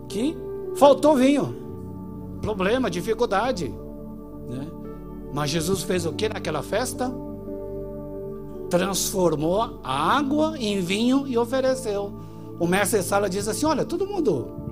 [0.09, 0.37] que
[0.77, 1.55] faltou vinho.
[2.41, 3.75] Problema, dificuldade.
[4.49, 4.82] Né?
[5.33, 7.13] Mas Jesus fez o que naquela festa?
[8.69, 12.13] Transformou a água em vinho e ofereceu.
[12.59, 14.63] O mestre sala diz assim: Olha, todo mundo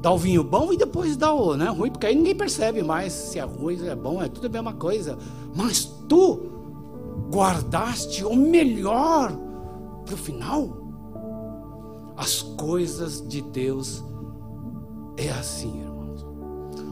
[0.00, 3.12] dá o vinho bom e depois dá o né, ruim, porque aí ninguém percebe mais
[3.12, 5.16] se é ruim, se é bom, é tudo a mesma coisa.
[5.54, 6.40] Mas tu
[7.30, 9.32] guardaste o melhor
[10.04, 10.76] para o final.
[12.16, 14.02] As coisas de Deus
[15.16, 16.26] é assim, irmãos.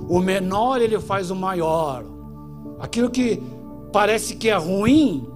[0.08, 2.04] O menor ele faz o maior.
[2.78, 3.42] Aquilo que
[3.92, 5.28] parece que é ruim,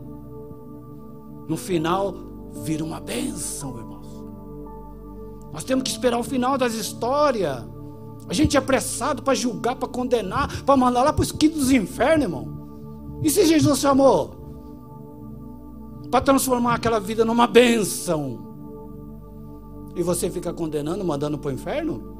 [1.48, 2.14] no final
[2.62, 4.24] vira uma bênção, irmãos.
[5.52, 7.64] Nós temos que esperar o final das histórias.
[8.28, 11.70] A gente é apressado para julgar, para condenar, para mandar lá para os quintos dos
[11.70, 13.18] infernos, irmão.
[13.22, 14.44] E se Jesus chamou?
[16.14, 18.38] para transformar aquela vida numa bênção.
[19.96, 22.13] E você fica condenando, mandando para o inferno?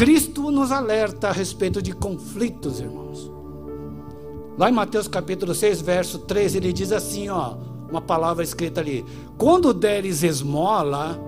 [0.00, 3.30] Cristo nos alerta a respeito de conflitos, irmãos.
[4.56, 7.54] Lá em Mateus capítulo 6, verso 3, ele diz assim, ó,
[7.90, 9.04] uma palavra escrita ali:
[9.36, 11.20] Quando deres esmola,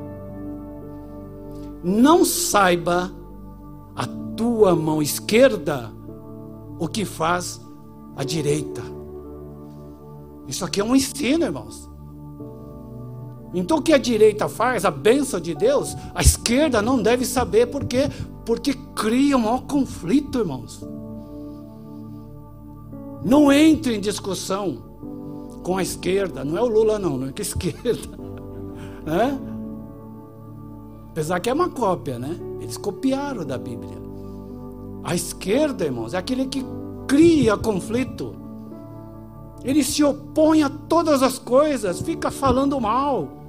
[1.84, 3.12] não saiba
[3.94, 5.92] a tua mão esquerda
[6.78, 7.60] o que faz
[8.16, 8.80] a direita.
[10.48, 11.90] Isso aqui é um ensino, irmãos.
[13.52, 17.66] Então o que a direita faz, a bênção de Deus, a esquerda não deve saber
[17.66, 18.08] por quê?
[18.44, 20.84] Porque cria um maior conflito, irmãos.
[23.24, 24.78] Não entre em discussão
[25.62, 28.16] com a esquerda, não é o Lula não, não é que a esquerda.
[29.04, 29.40] Né?
[31.10, 32.36] Apesar que é uma cópia, né?
[32.60, 34.00] Eles copiaram da Bíblia.
[35.04, 36.64] A esquerda, irmãos, é aquele que
[37.06, 38.34] cria conflito.
[39.62, 43.41] Ele se opõe a todas as coisas, fica falando mal.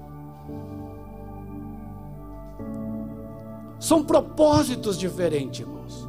[3.83, 6.07] São propósitos diferentes, irmãos.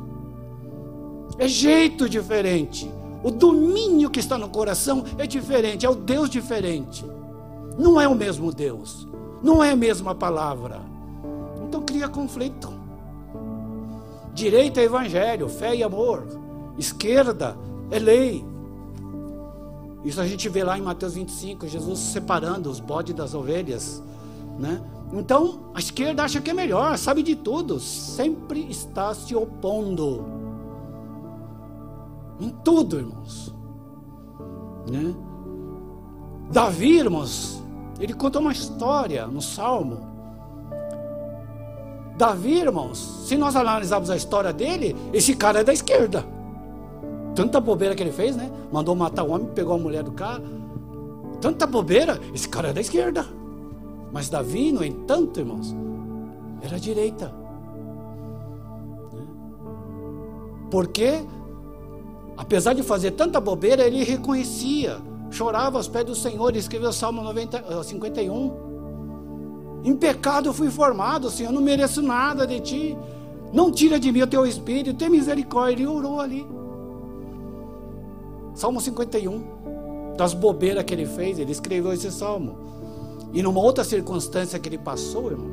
[1.36, 2.88] É jeito diferente.
[3.20, 7.04] O domínio que está no coração é diferente, é o Deus diferente.
[7.76, 9.08] Não é o mesmo Deus,
[9.42, 10.82] não é a mesma palavra.
[11.66, 12.72] Então cria conflito.
[14.32, 16.28] Direita é evangelho, fé e amor.
[16.78, 17.58] Esquerda
[17.90, 18.46] é lei.
[20.04, 24.00] Isso a gente vê lá em Mateus 25, Jesus separando os bodes das ovelhas,
[24.60, 24.80] né?
[25.14, 30.24] Então, a esquerda acha que é melhor, sabe de tudo, sempre está se opondo.
[32.40, 33.54] Em tudo, irmãos.
[34.90, 35.14] Né?
[36.50, 37.62] Davi, irmãos,
[38.00, 40.00] ele conta uma história no Salmo.
[42.18, 42.98] Davi, irmãos,
[43.28, 46.24] se nós analisarmos a história dele, esse cara é da esquerda.
[47.36, 48.50] Tanta bobeira que ele fez, né?
[48.72, 50.42] Mandou matar o homem, pegou a mulher do cara.
[51.40, 53.26] Tanta bobeira, esse cara é da esquerda.
[54.14, 55.74] Mas Davi, no entanto, irmãos,
[56.62, 57.34] era direita.
[60.70, 61.20] Porque,
[62.36, 64.98] apesar de fazer tanta bobeira, ele reconhecia,
[65.32, 68.46] chorava aos pés do Senhor, e escreveu o Salmo 90, 51.
[68.46, 72.98] Eh, em pecado eu fui formado, Senhor, não mereço nada de ti.
[73.52, 75.82] Não tira de mim o teu espírito, tem misericórdia.
[75.82, 76.46] Ele orou ali.
[78.54, 80.14] Salmo 51.
[80.16, 82.73] Das bobeiras que ele fez, ele escreveu esse salmo.
[83.34, 85.50] E numa outra circunstância que ele passou, irmão,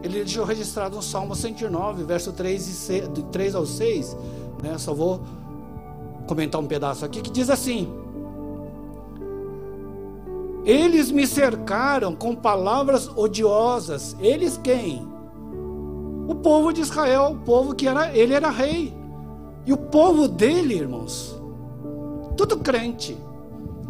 [0.00, 4.16] ele deixou registrado no Salmo 109, verso 3, e 6, 3 ao 6.
[4.62, 4.78] Né?
[4.78, 5.20] Só vou
[6.28, 7.92] comentar um pedaço aqui que diz assim:
[10.64, 14.16] Eles me cercaram com palavras odiosas.
[14.20, 15.06] Eles quem?
[16.28, 18.94] O povo de Israel, o povo que era, ele era rei.
[19.66, 21.36] E o povo dele, irmãos,
[22.36, 23.18] tudo crente.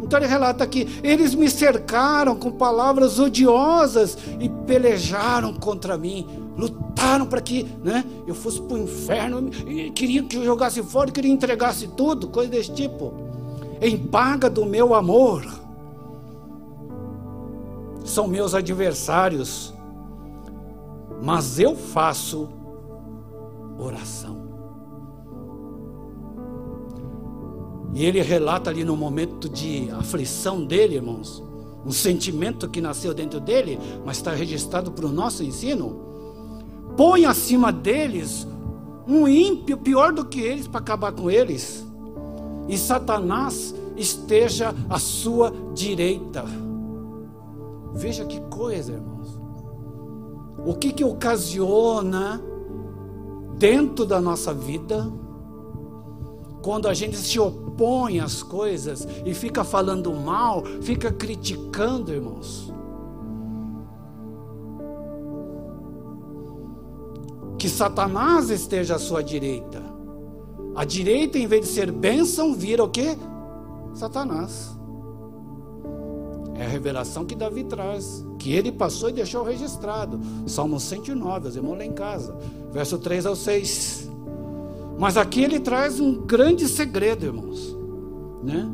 [0.01, 6.27] Então ele relata aqui: eles me cercaram com palavras odiosas e pelejaram contra mim,
[6.57, 9.49] lutaram para que né, eu fosse para o inferno,
[9.93, 13.13] queriam que eu jogasse fora, queriam entregasse tudo, coisa desse tipo.
[13.79, 15.45] Em paga do meu amor,
[18.03, 19.73] são meus adversários,
[21.21, 22.49] mas eu faço
[23.79, 24.40] oração.
[27.93, 31.43] E ele relata ali no momento de aflição dele, irmãos,
[31.85, 35.99] um sentimento que nasceu dentro dele, mas está registrado para o nosso ensino.
[36.95, 38.47] Põe acima deles
[39.07, 41.85] um ímpio pior do que eles para acabar com eles.
[42.67, 46.45] E Satanás esteja à sua direita.
[47.93, 49.39] Veja que coisa, irmãos.
[50.65, 52.41] O que que ocasiona
[53.57, 55.11] dentro da nossa vida
[56.61, 57.60] quando a gente se opõe
[58.23, 62.71] às coisas e fica falando mal, fica criticando, irmãos.
[67.57, 69.81] Que Satanás esteja à sua direita.
[70.75, 73.17] A direita, em vez de ser bênção, vira o que?
[73.93, 74.77] Satanás.
[76.55, 80.19] É a revelação que Davi traz, que ele passou e deixou registrado.
[80.45, 82.37] Salmo 109, os irmãos lá em casa,
[82.71, 84.10] verso 3 ao 6.
[84.97, 87.75] Mas aqui ele traz um grande segredo, irmãos,
[88.43, 88.69] né?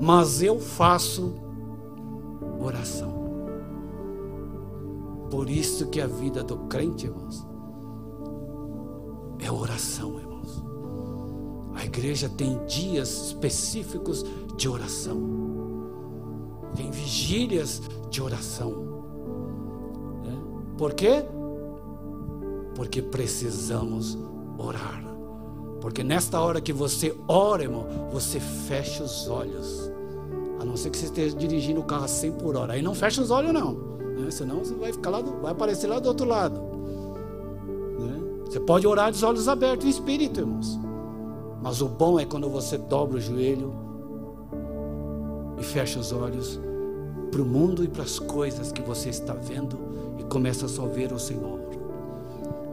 [0.00, 1.34] Mas eu faço
[2.60, 3.14] oração.
[5.30, 7.46] Por isso que a vida do crente, irmãos,
[9.40, 10.62] é oração, irmãos.
[11.74, 14.24] A igreja tem dias específicos
[14.56, 15.20] de oração.
[16.76, 18.70] Tem vigílias de oração.
[20.24, 20.42] Né?
[20.78, 21.24] Por quê?
[22.74, 24.33] Porque precisamos orar.
[25.84, 29.92] Porque nesta hora que você ora, irmão, você fecha os olhos.
[30.58, 32.72] A não ser que você esteja dirigindo o carro a 100 por hora.
[32.72, 33.74] Aí não fecha os olhos, não.
[33.74, 34.30] Né?
[34.30, 36.58] Senão você vai ficar lá, do, vai aparecer lá do outro lado.
[38.00, 38.18] Né?
[38.46, 40.80] Você pode orar de olhos abertos em espírito, irmãos.
[41.62, 43.74] Mas o bom é quando você dobra o joelho
[45.58, 46.58] e fecha os olhos
[47.30, 49.78] para o mundo e para as coisas que você está vendo
[50.18, 51.60] e começa a só ver o Senhor.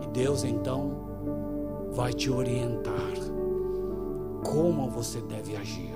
[0.02, 1.11] E Deus então
[1.94, 3.12] vai te orientar
[4.44, 5.96] como você deve agir.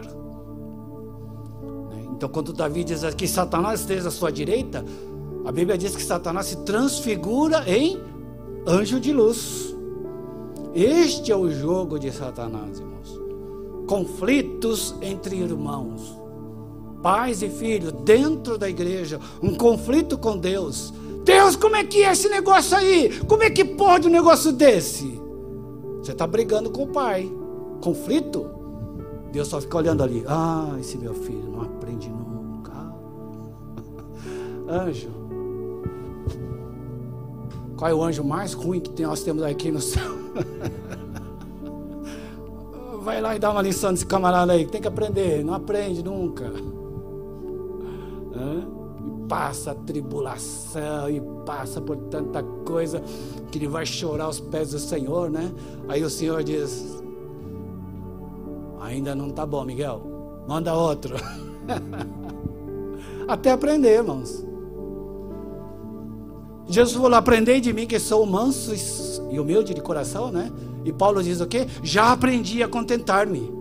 [1.90, 2.06] Né?
[2.12, 4.86] Então, quando Davi diz que Satanás esteja à sua direita,
[5.46, 8.00] a Bíblia diz que Satanás se transfigura em
[8.68, 9.76] anjo de luz.
[10.74, 13.20] Este é o jogo de Satanás, irmãos.
[13.88, 16.18] Conflitos entre irmãos,
[17.02, 20.94] pais e filhos, dentro da igreja, um conflito com Deus.
[21.24, 23.20] Deus, como é que é esse negócio aí?
[23.28, 25.25] Como é que pode um negócio desse?
[26.06, 27.28] Você está brigando com o pai.
[27.82, 28.46] Conflito.
[29.32, 30.24] Deus só fica olhando ali.
[30.28, 32.72] Ah, esse meu filho não aprende nunca.
[34.70, 35.10] Anjo.
[37.76, 40.12] Qual é o anjo mais ruim que nós temos aqui no céu?
[43.02, 46.54] Vai lá e dá uma lição desse camarada aí, tem que aprender, não aprende nunca.
[48.36, 48.75] Hã?
[49.28, 53.02] Passa tribulação e passa por tanta coisa
[53.52, 55.52] que ele vai chorar aos pés do Senhor, né?
[55.88, 57.04] Aí o Senhor diz:
[58.82, 60.02] Ainda não tá bom, Miguel.
[60.48, 61.16] Manda outro.
[63.28, 64.46] Até aprender, irmãos.
[66.68, 68.74] Jesus falou: Aprendei de mim que sou manso
[69.32, 70.52] e humilde de coração, né?
[70.84, 71.68] E Paulo diz o quê?
[71.82, 73.52] Já aprendi a contentar-me.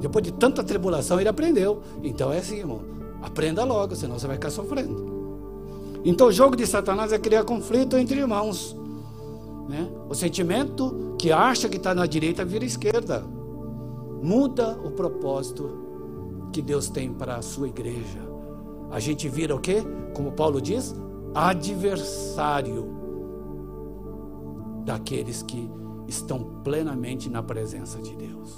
[0.00, 1.82] Depois de tanta tribulação, ele aprendeu.
[2.02, 2.80] Então é assim, irmão.
[3.22, 5.22] Aprenda logo, senão você vai ficar sofrendo.
[6.04, 8.76] Então o jogo de Satanás é criar conflito entre irmãos.
[9.68, 9.88] Né?
[10.08, 13.24] O sentimento que acha que está na direita vira esquerda.
[14.20, 15.70] Muda o propósito
[16.52, 18.18] que Deus tem para a sua igreja.
[18.90, 19.82] A gente vira o quê?
[20.14, 20.94] Como Paulo diz,
[21.34, 22.86] adversário
[24.84, 25.70] daqueles que
[26.06, 28.50] estão plenamente na presença de Deus.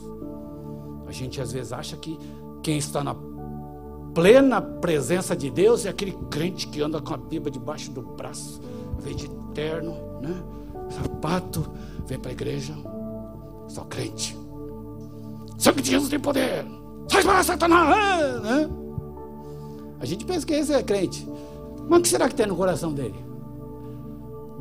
[1.07, 2.19] A gente às vezes acha que
[2.63, 3.15] quem está na
[4.15, 8.61] plena presença de Deus é aquele crente que anda com a Bíblia debaixo do braço,
[9.01, 9.93] vem de terno,
[10.23, 10.43] né?
[10.91, 11.69] sapato,
[12.07, 12.75] vem para a igreja,
[13.67, 14.39] só crente.
[15.59, 16.65] Sabe que Jesus tem poder.
[17.11, 18.43] Sai para Satanás!
[18.43, 18.71] Né?
[20.01, 21.29] A gente pensa que esse é crente.
[21.89, 23.25] Mas o que será que tem no coração dele?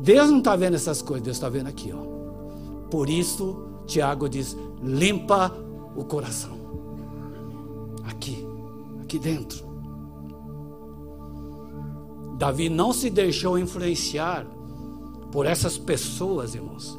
[0.00, 1.92] Deus não está vendo essas coisas, Deus está vendo aqui.
[1.92, 2.88] Ó.
[2.90, 5.52] Por isso, Tiago diz: limpa
[5.96, 6.52] o coração.
[8.04, 8.43] Aqui
[9.14, 9.64] aqui dentro.
[12.36, 14.46] Davi não se deixou influenciar
[15.30, 16.98] por essas pessoas, irmãos,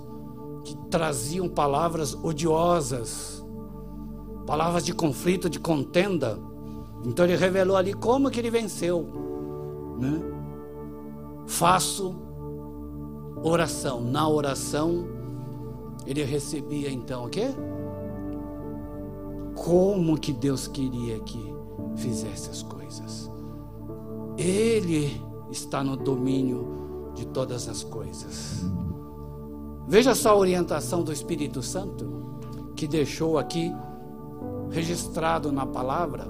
[0.64, 3.46] que traziam palavras odiosas,
[4.46, 6.40] palavras de conflito, de contenda.
[7.04, 9.06] Então ele revelou ali como que ele venceu.
[10.00, 10.22] Né?
[11.48, 12.16] Faço
[13.44, 14.02] oração.
[14.02, 15.06] Na oração,
[16.06, 17.50] ele recebia então o quê?
[19.54, 21.55] Como que Deus queria que
[21.96, 23.32] fizesse as coisas.
[24.38, 25.22] Ele
[25.52, 28.66] está no domínio de todas as coisas.
[29.88, 32.14] Veja só a orientação do Espírito Santo.
[32.76, 33.74] que deixou aqui
[34.70, 36.28] registrado na palavra,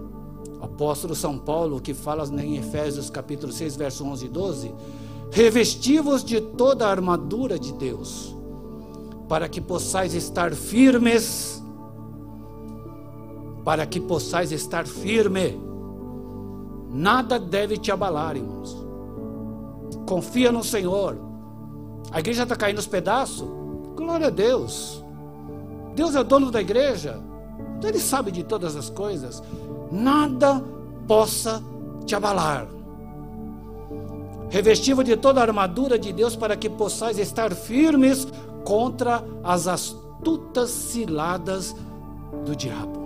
[0.59, 4.75] o apóstolo São Paulo, que fala em Efésios capítulo 6, verso 11 e 12,
[5.31, 8.35] revestivos de toda a armadura de Deus,
[9.27, 11.63] para que possais estar firmes,
[13.65, 15.59] para que possais estar firme.
[16.91, 18.77] Nada deve te abalar, irmãos.
[20.07, 21.17] Confia no Senhor.
[22.11, 23.49] A igreja está caindo aos pedaços.
[23.95, 25.03] Glória a Deus.
[25.95, 27.19] Deus é dono da igreja.
[27.77, 29.41] Então Ele sabe de todas as coisas.
[29.91, 30.63] Nada
[31.07, 31.61] possa
[32.05, 32.67] te abalar.
[34.51, 38.27] Revestivo de toda a armadura de Deus para que possais estar firmes
[38.63, 41.75] contra as astutas ciladas
[42.45, 43.04] do diabo.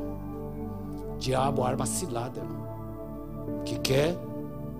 [1.20, 4.18] Diabo, arma cilada, irmão, que quer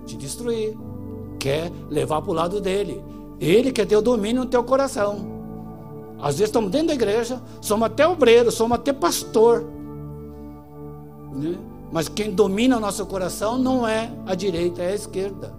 [0.06, 0.76] te destruir,
[1.38, 3.02] quer levar para o lado dele.
[3.38, 5.40] Ele quer ter o domínio no teu coração.
[6.18, 9.64] Às vezes estamos dentro da igreja, somos até obreiro, somos até pastor.
[11.32, 11.58] Né?
[11.90, 15.54] Mas quem domina o nosso coração não é a direita, é a esquerda.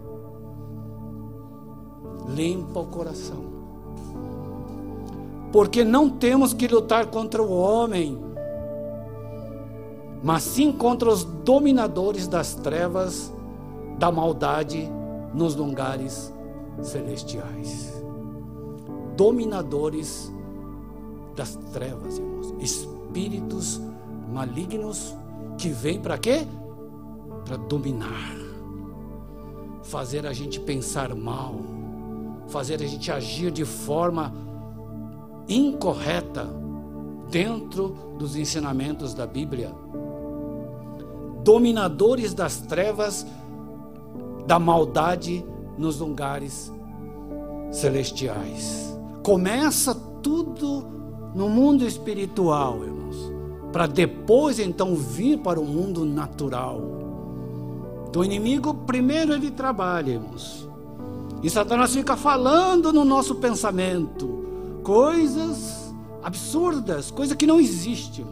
[2.30, 3.52] Limpa o coração.
[5.52, 8.18] Porque não temos que lutar contra o homem,
[10.24, 13.32] mas sim contra os dominadores das trevas,
[13.98, 14.90] da maldade
[15.34, 16.34] nos lugares
[16.82, 17.92] celestiais.
[19.16, 20.32] Dominadores
[21.36, 22.54] das trevas, irmãos.
[22.60, 23.82] Espíritos
[24.32, 25.16] malignos
[25.58, 26.46] que vêm para quê?
[27.46, 28.36] Para dominar.
[29.84, 31.56] Fazer a gente pensar mal,
[32.48, 34.34] fazer a gente agir de forma
[35.48, 36.48] incorreta
[37.30, 39.72] dentro dos ensinamentos da Bíblia.
[41.44, 43.26] Dominadores das trevas,
[44.46, 45.46] da maldade
[45.78, 46.72] nos lugares
[47.72, 48.98] celestiais.
[49.24, 50.86] Começa tudo
[51.34, 53.32] no mundo espiritual, irmãos,
[53.72, 56.82] para depois então vir para o mundo natural.
[58.12, 60.68] Do inimigo, primeiro ele trabalha, irmãos.
[61.42, 64.42] E Satanás fica falando no nosso pensamento
[64.84, 68.26] coisas absurdas, coisa que não existe.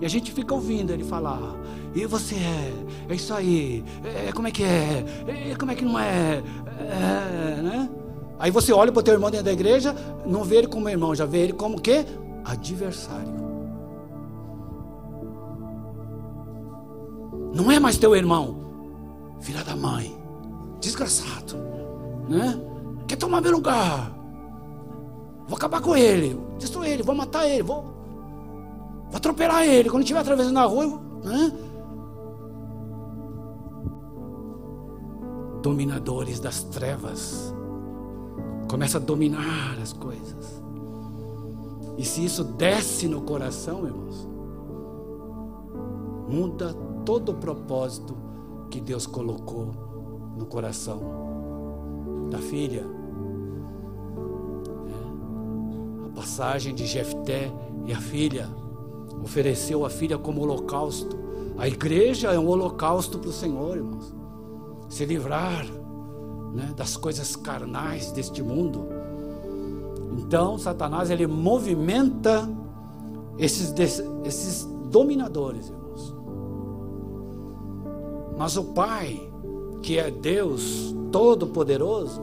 [0.00, 1.56] E a gente fica ouvindo ele falar.
[1.94, 2.72] E você é,
[3.08, 6.42] é isso aí, é, como é que é, é, como é que não é,
[6.78, 7.90] é né?
[8.38, 11.14] Aí você olha para o teu irmão dentro da igreja, não vê ele como irmão,
[11.14, 12.04] já vê ele como que?
[12.44, 13.48] Adversário.
[17.54, 18.58] Não é mais teu irmão,
[19.40, 20.16] filha da mãe,
[20.80, 21.56] desgraçado,
[22.28, 22.60] né?
[23.08, 24.12] Quer tomar meu lugar?
[25.48, 27.82] Vou acabar com ele, destruir ele, vou matar ele, vou,
[29.08, 29.88] vou atropelar ele.
[29.88, 31.52] Quando estiver atravessando na rua, né?
[35.62, 37.54] Dominadores das trevas
[38.68, 40.62] começa a dominar as coisas.
[41.96, 44.28] E se isso desce no coração, irmãos,
[46.28, 46.72] muda
[47.04, 48.16] todo o propósito
[48.70, 49.72] que Deus colocou
[50.36, 51.00] no coração
[52.30, 52.84] da filha.
[56.04, 56.08] É.
[56.08, 57.50] A passagem de Jefté
[57.86, 58.48] e a filha
[59.22, 61.18] ofereceu a filha como holocausto.
[61.56, 64.14] A igreja é um holocausto para o Senhor, irmãos.
[64.88, 65.66] Se livrar
[66.54, 68.86] né, das coisas carnais deste mundo.
[70.18, 72.48] Então, Satanás ele movimenta
[73.38, 73.72] esses,
[74.24, 76.14] esses dominadores, irmãos.
[78.36, 79.20] Mas o Pai,
[79.82, 82.22] que é Deus Todo-Poderoso,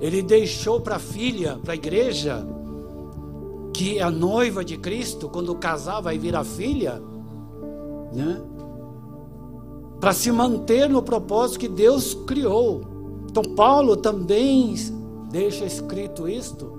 [0.00, 2.46] ele deixou para a filha, para a igreja,
[3.72, 7.02] que é a noiva de Cristo, quando casar vai vir a filha,
[8.12, 8.40] né?
[10.02, 12.80] Para se manter no propósito que Deus criou.
[13.30, 14.74] Então Paulo também
[15.30, 16.72] deixa escrito isto,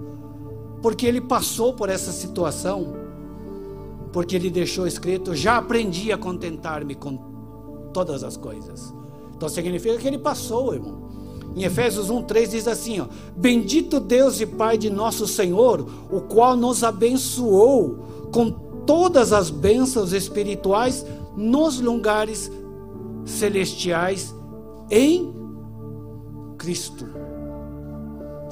[0.81, 2.93] porque ele passou por essa situação,
[4.11, 7.15] porque ele deixou escrito: já aprendi a contentar-me com
[7.93, 8.93] todas as coisas.
[9.37, 11.03] Então significa que ele passou, irmão.
[11.55, 13.05] Em Efésios 1:3 diz assim, ó:
[13.37, 17.99] Bendito Deus e Pai de nosso Senhor, o qual nos abençoou
[18.33, 18.51] com
[18.85, 21.05] todas as bênçãos espirituais
[21.37, 22.51] nos lugares
[23.25, 24.33] celestiais
[24.89, 25.33] em
[26.57, 27.07] Cristo.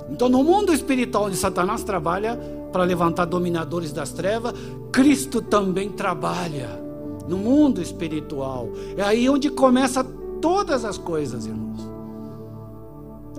[0.09, 2.37] Então, no mundo espiritual onde Satanás trabalha
[2.71, 4.53] para levantar dominadores das trevas,
[4.91, 6.81] Cristo também trabalha
[7.27, 8.69] no mundo espiritual.
[8.97, 10.03] É aí onde começa
[10.41, 11.79] todas as coisas, irmãos.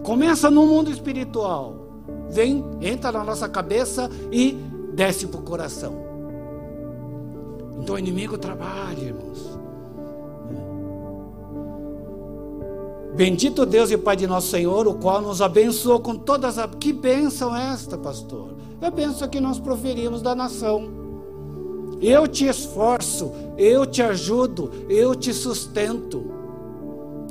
[0.03, 1.77] Começa no mundo espiritual.
[2.31, 4.59] Vem, entra na nossa cabeça e
[4.95, 5.95] desce para o coração.
[7.79, 9.52] Então o inimigo trabalha, irmãos.
[13.15, 16.69] Bendito Deus e Pai de nosso Senhor, o qual nos abençoou com todas as.
[16.81, 18.55] Que bênção é esta, pastor?
[18.81, 20.89] É a bênção que nós proferimos da nação.
[22.01, 26.25] Eu te esforço, eu te ajudo, eu te sustento.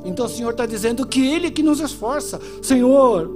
[0.05, 2.39] Então o Senhor está dizendo que Ele que nos esforça.
[2.61, 3.29] Senhor,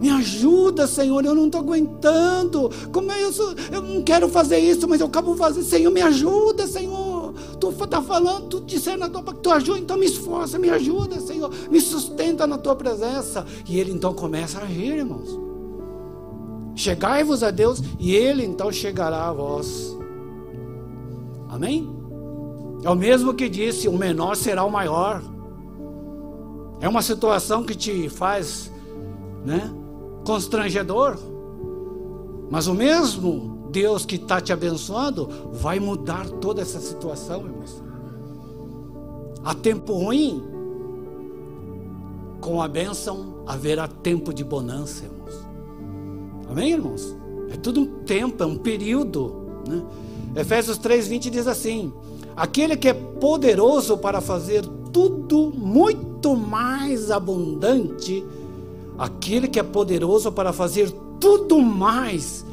[0.00, 2.70] me ajuda, Senhor, eu não estou aguentando.
[2.92, 3.54] Como é isso?
[3.70, 5.64] Eu não quero fazer isso, mas eu acabo fazendo.
[5.64, 7.13] Senhor, me ajuda, Senhor.
[7.58, 11.20] Tu está falando, tu dissendo na tua que tu ajuda, então me esforça, me ajuda,
[11.20, 11.50] Senhor.
[11.70, 13.46] Me sustenta na tua presença.
[13.68, 15.38] E ele então começa a agir, irmãos.
[16.74, 19.96] Chegai-vos a Deus e ele então chegará a vós.
[21.48, 21.88] Amém?
[22.82, 25.22] É o mesmo que disse: o menor será o maior.
[26.80, 28.70] É uma situação que te faz,
[29.44, 29.72] né?
[30.24, 31.16] constrangedor.
[32.50, 37.82] Mas o mesmo Deus que está te abençoando vai mudar toda essa situação, irmãos.
[39.44, 40.42] Há tempo ruim,
[42.40, 45.34] com a bênção haverá tempo de bonança, irmãos.
[46.48, 47.16] Amém, irmãos?
[47.50, 49.34] É tudo um tempo, é um período.
[49.68, 49.82] Né?
[50.36, 51.92] Efésios 3,20 diz assim:
[52.36, 58.24] Aquele que é poderoso para fazer tudo muito mais abundante
[58.96, 62.44] aquele que é poderoso para fazer tudo mais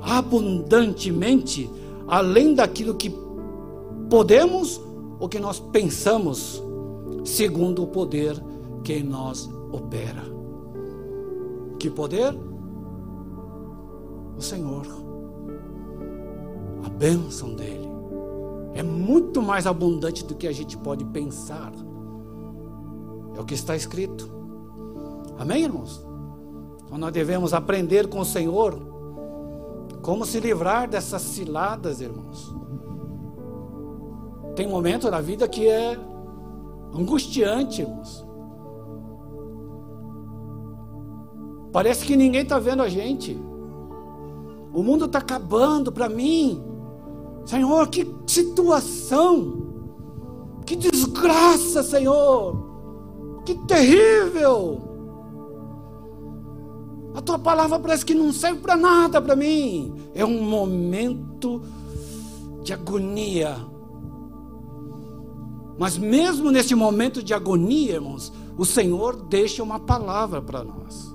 [0.00, 1.70] abundantemente,
[2.06, 3.14] além daquilo que
[4.08, 4.80] podemos
[5.18, 6.62] ou que nós pensamos,
[7.24, 8.42] segundo o poder
[8.82, 10.22] que em nós opera.
[11.78, 12.34] Que poder?
[14.36, 14.86] O Senhor.
[16.84, 17.88] A bênção dele
[18.74, 21.72] é muito mais abundante do que a gente pode pensar.
[23.36, 24.30] É o que está escrito.
[25.38, 26.04] Amém, irmãos?
[26.84, 28.89] Então nós devemos aprender com o Senhor
[30.02, 32.54] como se livrar dessas ciladas, irmãos.
[34.56, 35.98] Tem momento na vida que é
[36.94, 38.26] angustiante, irmãos.
[41.72, 43.38] Parece que ninguém está vendo a gente.
[44.72, 46.62] O mundo está acabando para mim.
[47.44, 49.68] Senhor, que situação!
[50.66, 53.42] Que desgraça, Senhor!
[53.44, 54.89] Que terrível!
[57.14, 59.94] A tua palavra parece que não serve para nada para mim.
[60.14, 61.62] É um momento
[62.62, 63.56] de agonia.
[65.78, 71.10] Mas mesmo nesse momento de agonia, irmãos, o Senhor deixa uma palavra para nós.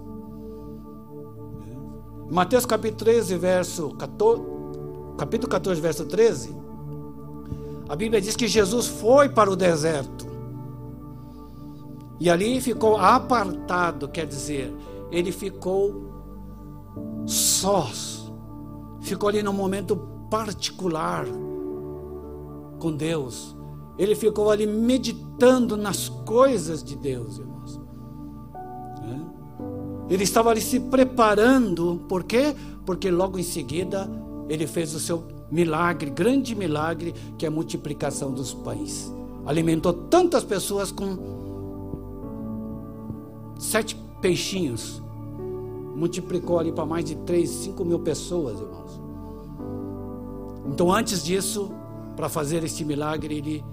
[2.32, 4.42] Mateus capítulo 13, verso 14,
[5.18, 6.56] capítulo 14, verso 13,
[7.88, 10.26] a Bíblia diz que Jesus foi para o deserto.
[12.20, 14.74] E ali ficou apartado, quer dizer,
[15.12, 16.14] ele ficou
[17.26, 18.32] sós,
[19.02, 19.96] ficou ali num momento
[20.30, 21.26] particular
[22.80, 23.56] com Deus.
[23.98, 27.56] Ele ficou ali meditando nas coisas de Deus, irmãos.
[30.10, 32.56] Ele estava ali se preparando, por quê?
[32.86, 34.10] Porque logo em seguida
[34.48, 39.12] ele fez o seu milagre, grande milagre, que é a multiplicação dos pães.
[39.46, 41.18] Alimentou tantas pessoas com
[43.58, 43.96] sete
[44.26, 45.04] peixinhos
[45.96, 49.00] multiplicou ali para mais de 3, 5 mil pessoas, irmãos.
[50.66, 51.72] Então, antes disso,
[52.16, 53.64] para fazer este milagre, ele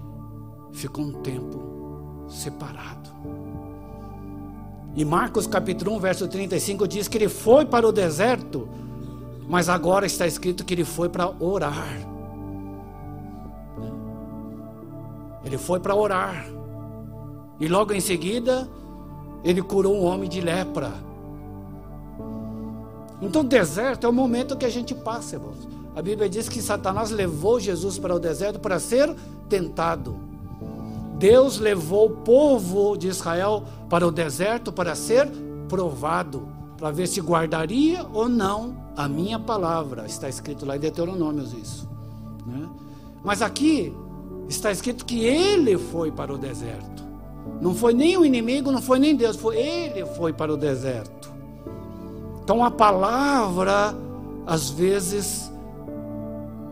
[0.71, 3.09] ficou um tempo separado.
[4.95, 8.69] E Marcos capítulo 1, verso 35 diz que ele foi para o deserto,
[9.49, 11.97] mas agora está escrito que ele foi para orar.
[15.43, 16.45] Ele foi para orar.
[17.59, 18.69] E logo em seguida,
[19.43, 20.93] ele curou um homem de lepra.
[23.21, 25.67] Então, deserto é o momento que a gente passa, irmãos.
[25.95, 29.13] A Bíblia diz que Satanás levou Jesus para o deserto para ser
[29.47, 30.15] tentado.
[31.17, 35.29] Deus levou o povo de Israel para o deserto para ser
[35.69, 40.05] provado, para ver se guardaria ou não a minha palavra.
[40.05, 41.87] Está escrito lá em Deuteronômios isso.
[42.45, 42.67] Né?
[43.23, 43.95] Mas aqui
[44.49, 47.03] está escrito que ele foi para o deserto.
[47.61, 51.31] Não foi nem o inimigo, não foi nem Deus, foi ele foi para o deserto.
[52.43, 53.95] Então a palavra,
[54.45, 55.51] às vezes,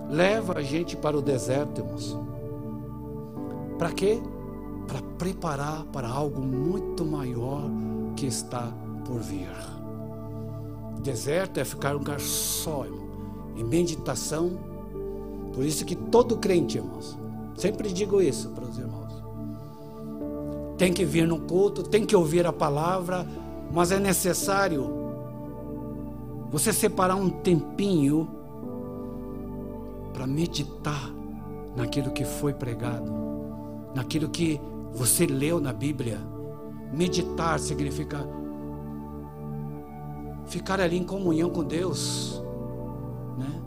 [0.10, 2.18] leva a gente para o deserto, irmãos.
[3.78, 4.22] Para quê?
[4.88, 7.64] Para preparar para algo muito maior
[8.16, 8.72] que está
[9.06, 9.50] por vir.
[11.02, 13.08] Deserto é ficar um lugar só, irmão,
[13.56, 14.52] em meditação.
[15.54, 17.18] Por isso que todo crente, irmãos,
[17.56, 19.01] sempre digo isso para os irmãos.
[20.82, 23.24] Tem que vir no culto, tem que ouvir a palavra,
[23.72, 24.90] mas é necessário
[26.50, 28.28] você separar um tempinho
[30.12, 31.14] para meditar
[31.76, 33.14] naquilo que foi pregado,
[33.94, 34.60] naquilo que
[34.92, 36.18] você leu na Bíblia.
[36.92, 38.28] Meditar significa
[40.48, 42.42] ficar ali em comunhão com Deus,
[43.38, 43.62] né?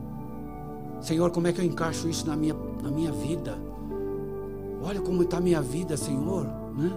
[1.01, 3.57] Senhor, como é que eu encaixo isso na minha, na minha vida?
[4.83, 6.64] Olha como está a minha vida, Senhor.
[6.77, 6.93] Né?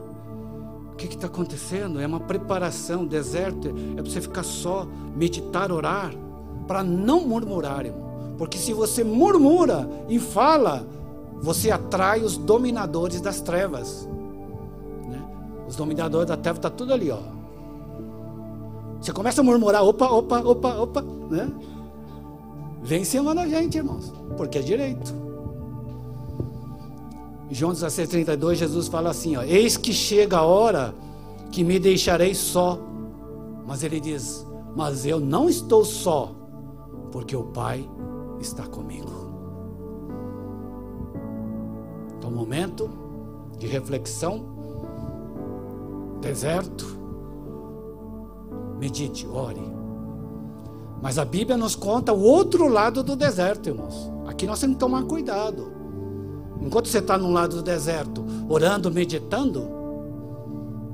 [0.92, 2.00] O que está acontecendo?
[2.00, 6.12] É uma preparação, deserto, é para você ficar só, meditar, orar,
[6.68, 8.08] para não murmurar, irmão.
[8.38, 10.88] Porque se você murmura e fala,
[11.40, 14.08] você atrai os dominadores das trevas.
[15.08, 15.24] Né?
[15.68, 17.20] Os dominadores da treva estão tá tudo ali, ó.
[19.00, 21.52] Você começa a murmurar, opa, opa, opa, opa, né?
[22.82, 25.27] Vem em cima da gente, irmãos, porque é direito.
[27.50, 30.94] João 16, 32, Jesus fala assim: ó, Eis que chega a hora
[31.52, 32.80] que me deixarei só.
[33.66, 34.46] Mas ele diz:
[34.76, 36.34] Mas eu não estou só,
[37.12, 37.88] porque o Pai
[38.40, 39.12] está comigo.
[42.18, 42.90] Então, momento
[43.58, 44.46] de reflexão,
[46.22, 46.86] deserto,
[48.78, 49.62] medite, ore.
[51.02, 54.12] Mas a Bíblia nos conta o outro lado do deserto, irmãos.
[54.26, 55.77] Aqui nós temos que tomar cuidado.
[56.62, 59.78] Enquanto você está num lado do deserto, orando, meditando,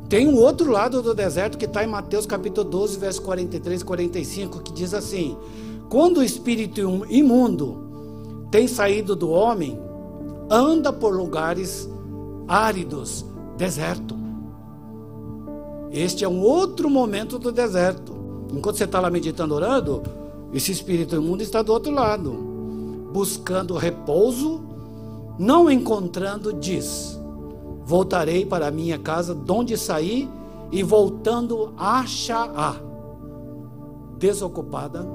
[0.09, 3.85] tem um outro lado do deserto que está em Mateus capítulo 12, verso 43 e
[3.85, 5.35] 45, que diz assim:
[5.89, 9.79] Quando o espírito imundo tem saído do homem,
[10.49, 11.89] anda por lugares
[12.47, 13.25] áridos,
[13.57, 14.15] deserto.
[15.91, 18.13] Este é um outro momento do deserto.
[18.51, 20.03] Enquanto você está lá meditando, orando,
[20.53, 22.31] esse espírito imundo está do outro lado,
[23.11, 24.61] buscando repouso,
[25.37, 27.19] não encontrando, diz:
[27.85, 30.29] Voltarei para a minha casa, de onde saí,
[30.71, 32.75] e voltando acha-a
[34.17, 35.05] desocupada,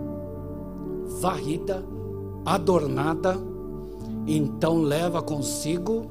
[1.21, 1.85] varrida,
[2.45, 3.37] adornada,
[4.27, 6.07] então leva consigo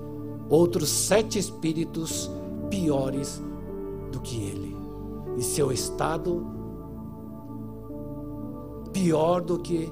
[0.49, 2.30] outros sete espíritos
[2.70, 3.41] piores
[4.12, 4.76] do que ele,
[5.38, 6.45] e seu estado
[8.91, 9.91] pior do que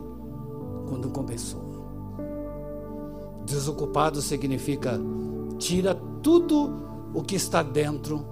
[0.90, 1.65] quando começou.
[3.46, 5.00] Desocupado significa
[5.58, 6.74] tira tudo
[7.14, 8.26] o que está dentro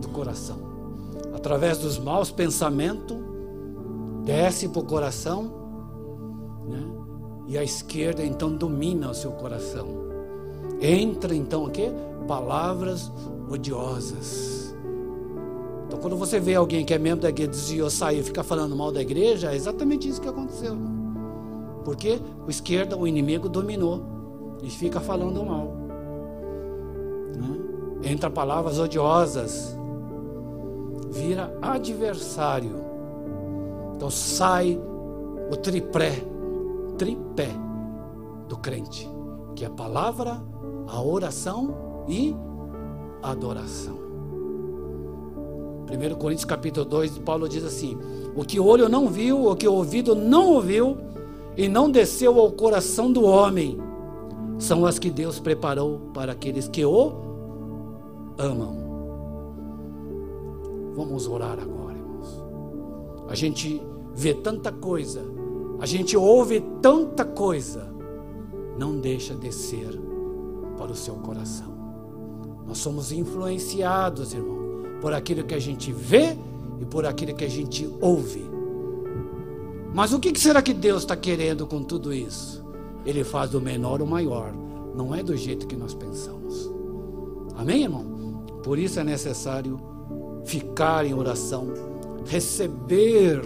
[0.00, 0.58] do coração.
[1.34, 3.16] Através dos maus pensamentos,
[4.24, 5.52] desce para o coração,
[6.68, 6.82] né?
[7.46, 9.86] e a esquerda então domina o seu coração.
[10.80, 11.92] Entra então o quê?
[12.26, 13.10] Palavras
[13.50, 14.60] odiosas
[15.90, 18.76] então, quando você vê alguém que é membro da igreja desviou, saiu e fica falando
[18.76, 20.76] mal da igreja, é exatamente isso que aconteceu.
[21.90, 24.00] Porque o esquerda, o inimigo, dominou
[24.62, 25.74] e fica falando mal.
[27.34, 28.10] Né?
[28.12, 29.76] Entra palavras odiosas,
[31.10, 32.76] vira adversário.
[33.96, 34.80] Então sai
[35.50, 36.12] o tripé,
[36.96, 37.50] tripé
[38.48, 39.10] do crente,
[39.56, 40.40] que é a palavra,
[40.86, 42.36] a oração e
[43.20, 43.98] a adoração.
[45.90, 47.98] 1 Coríntios capítulo 2, Paulo diz assim:
[48.36, 51.09] O que o olho não viu, o que o ouvido não ouviu,
[51.56, 53.78] e não desceu ao coração do homem,
[54.58, 57.12] são as que Deus preparou para aqueles que o
[58.38, 58.76] amam.
[60.94, 62.44] Vamos orar agora, irmãos.
[63.28, 63.80] A gente
[64.14, 65.22] vê tanta coisa,
[65.78, 67.92] a gente ouve tanta coisa,
[68.78, 69.98] não deixa descer
[70.76, 71.70] para o seu coração.
[72.66, 74.60] Nós somos influenciados, irmãos
[75.00, 76.36] por aquilo que a gente vê
[76.80, 78.48] e por aquilo que a gente ouve.
[79.94, 82.64] Mas o que será que Deus está querendo com tudo isso?
[83.04, 84.52] Ele faz do menor o maior,
[84.94, 86.70] não é do jeito que nós pensamos.
[87.56, 88.44] Amém, irmão?
[88.62, 89.80] Por isso é necessário
[90.44, 91.68] ficar em oração,
[92.26, 93.42] receber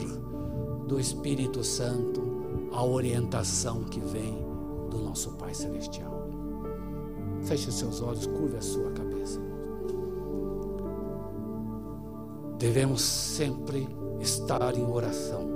[0.87, 2.23] do Espírito Santo
[2.73, 4.45] a orientação que vem
[4.91, 6.29] do nosso Pai Celestial.
[7.43, 9.15] Feche seus olhos, curve a sua cabeça.
[12.65, 13.87] devemos sempre
[14.21, 15.54] estar em oração.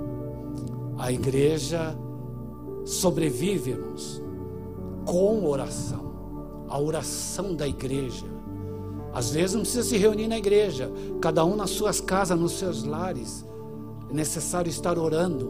[0.99, 1.97] A igreja
[2.83, 4.21] sobrevive, irmãos,
[5.05, 6.65] com oração.
[6.67, 8.25] A oração da igreja.
[9.13, 10.91] Às vezes não precisa se reunir na igreja,
[11.21, 13.45] cada um nas suas casas, nos seus lares.
[14.09, 15.49] É necessário estar orando.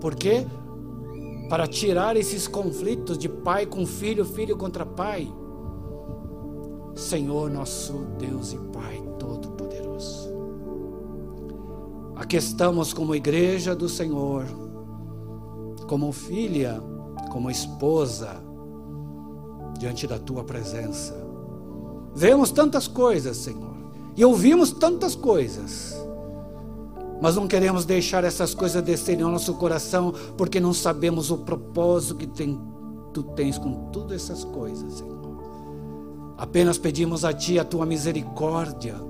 [0.00, 0.44] Por quê?
[1.48, 5.32] Para tirar esses conflitos de pai com filho, filho contra pai.
[6.96, 9.09] Senhor nosso Deus e Pai
[12.20, 14.44] Aqui estamos como igreja do Senhor,
[15.88, 16.78] como filha,
[17.30, 18.36] como esposa,
[19.78, 21.16] diante da tua presença.
[22.14, 23.74] Vemos tantas coisas, Senhor,
[24.14, 25.96] e ouvimos tantas coisas,
[27.22, 32.16] mas não queremos deixar essas coisas descerem ao nosso coração, porque não sabemos o propósito
[32.16, 32.60] que tem,
[33.14, 35.20] tu tens com todas essas coisas, Senhor.
[36.36, 39.08] Apenas pedimos a Ti a Tua misericórdia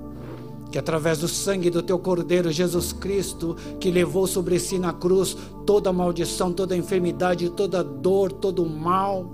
[0.70, 5.36] que através do sangue do teu Cordeiro Jesus Cristo, que levou sobre si na cruz
[5.66, 9.28] toda maldição, toda enfermidade, toda dor, todo mal,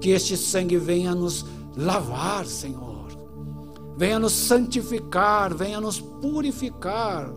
[0.00, 1.46] que este sangue venha nos
[1.76, 3.06] lavar, Senhor,
[3.96, 7.32] venha nos santificar, venha nos purificar,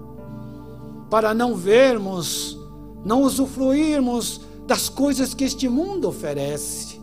[1.09, 2.59] para não vermos,
[3.05, 6.99] não usufruirmos das coisas que este mundo oferece,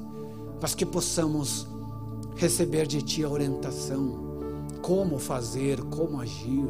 [0.60, 1.66] mas que possamos
[2.36, 4.29] receber de Ti a orientação
[4.82, 6.68] como fazer, como agir.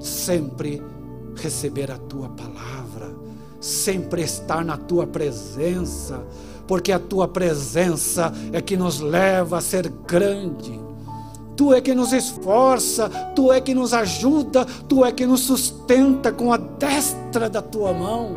[0.00, 0.82] Sempre
[1.36, 3.14] receber a tua palavra,
[3.60, 6.24] sempre estar na tua presença,
[6.66, 10.80] porque a tua presença é que nos leva a ser grande.
[11.56, 16.30] Tu é que nos esforça, tu é que nos ajuda, tu é que nos sustenta
[16.30, 18.36] com a destra da tua mão.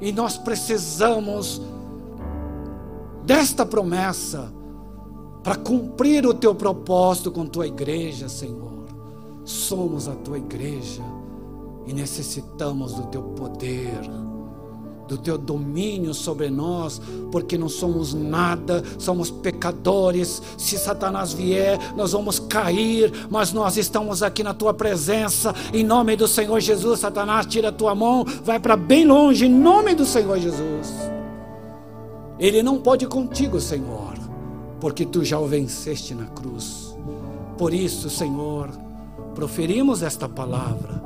[0.00, 1.60] E nós precisamos
[3.24, 4.52] desta promessa
[5.46, 8.84] para cumprir o teu propósito com tua igreja, Senhor.
[9.44, 11.04] Somos a tua igreja
[11.86, 14.00] e necessitamos do teu poder,
[15.06, 20.42] do teu domínio sobre nós, porque não somos nada, somos pecadores.
[20.58, 26.16] Se Satanás vier, nós vamos cair, mas nós estamos aqui na tua presença, em nome
[26.16, 26.98] do Senhor Jesus.
[26.98, 30.92] Satanás, tira a tua mão, vai para bem longe, em nome do Senhor Jesus.
[32.36, 34.25] Ele não pode contigo, Senhor
[34.80, 36.96] porque tu já o venceste na cruz.
[37.56, 38.70] Por isso, Senhor,
[39.34, 41.02] proferimos esta palavra.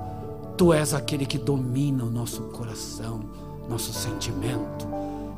[0.57, 3.21] Tu és aquele que domina o nosso coração,
[3.68, 4.89] nosso sentimento.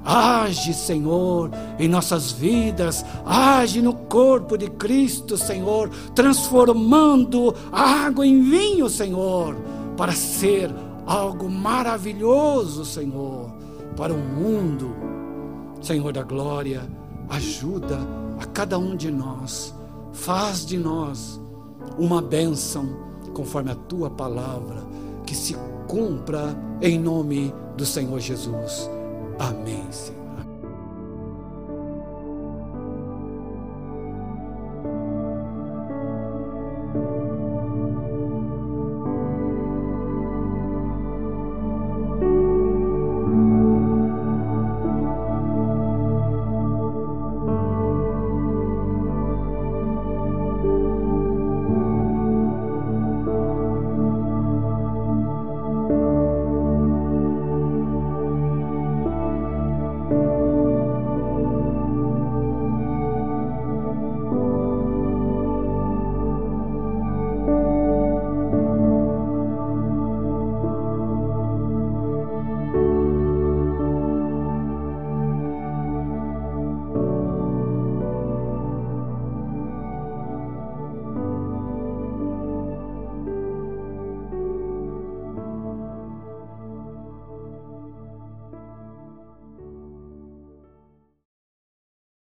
[0.04, 8.42] Age, Senhor, em nossas vidas, age no corpo de Cristo, Senhor, transformando a água em
[8.42, 9.54] vinho, Senhor,
[9.96, 10.74] para ser
[11.06, 13.48] algo maravilhoso, Senhor,
[13.96, 14.92] para o mundo.
[15.80, 16.82] Senhor da glória,
[17.28, 19.74] ajuda a cada um de nós.
[20.12, 21.40] Faz de nós
[21.96, 22.88] uma bênção
[23.32, 24.84] conforme a tua palavra,
[25.24, 25.56] que se
[25.88, 28.90] cumpra em nome do Senhor Jesus.
[29.38, 30.21] Amém, Senhor.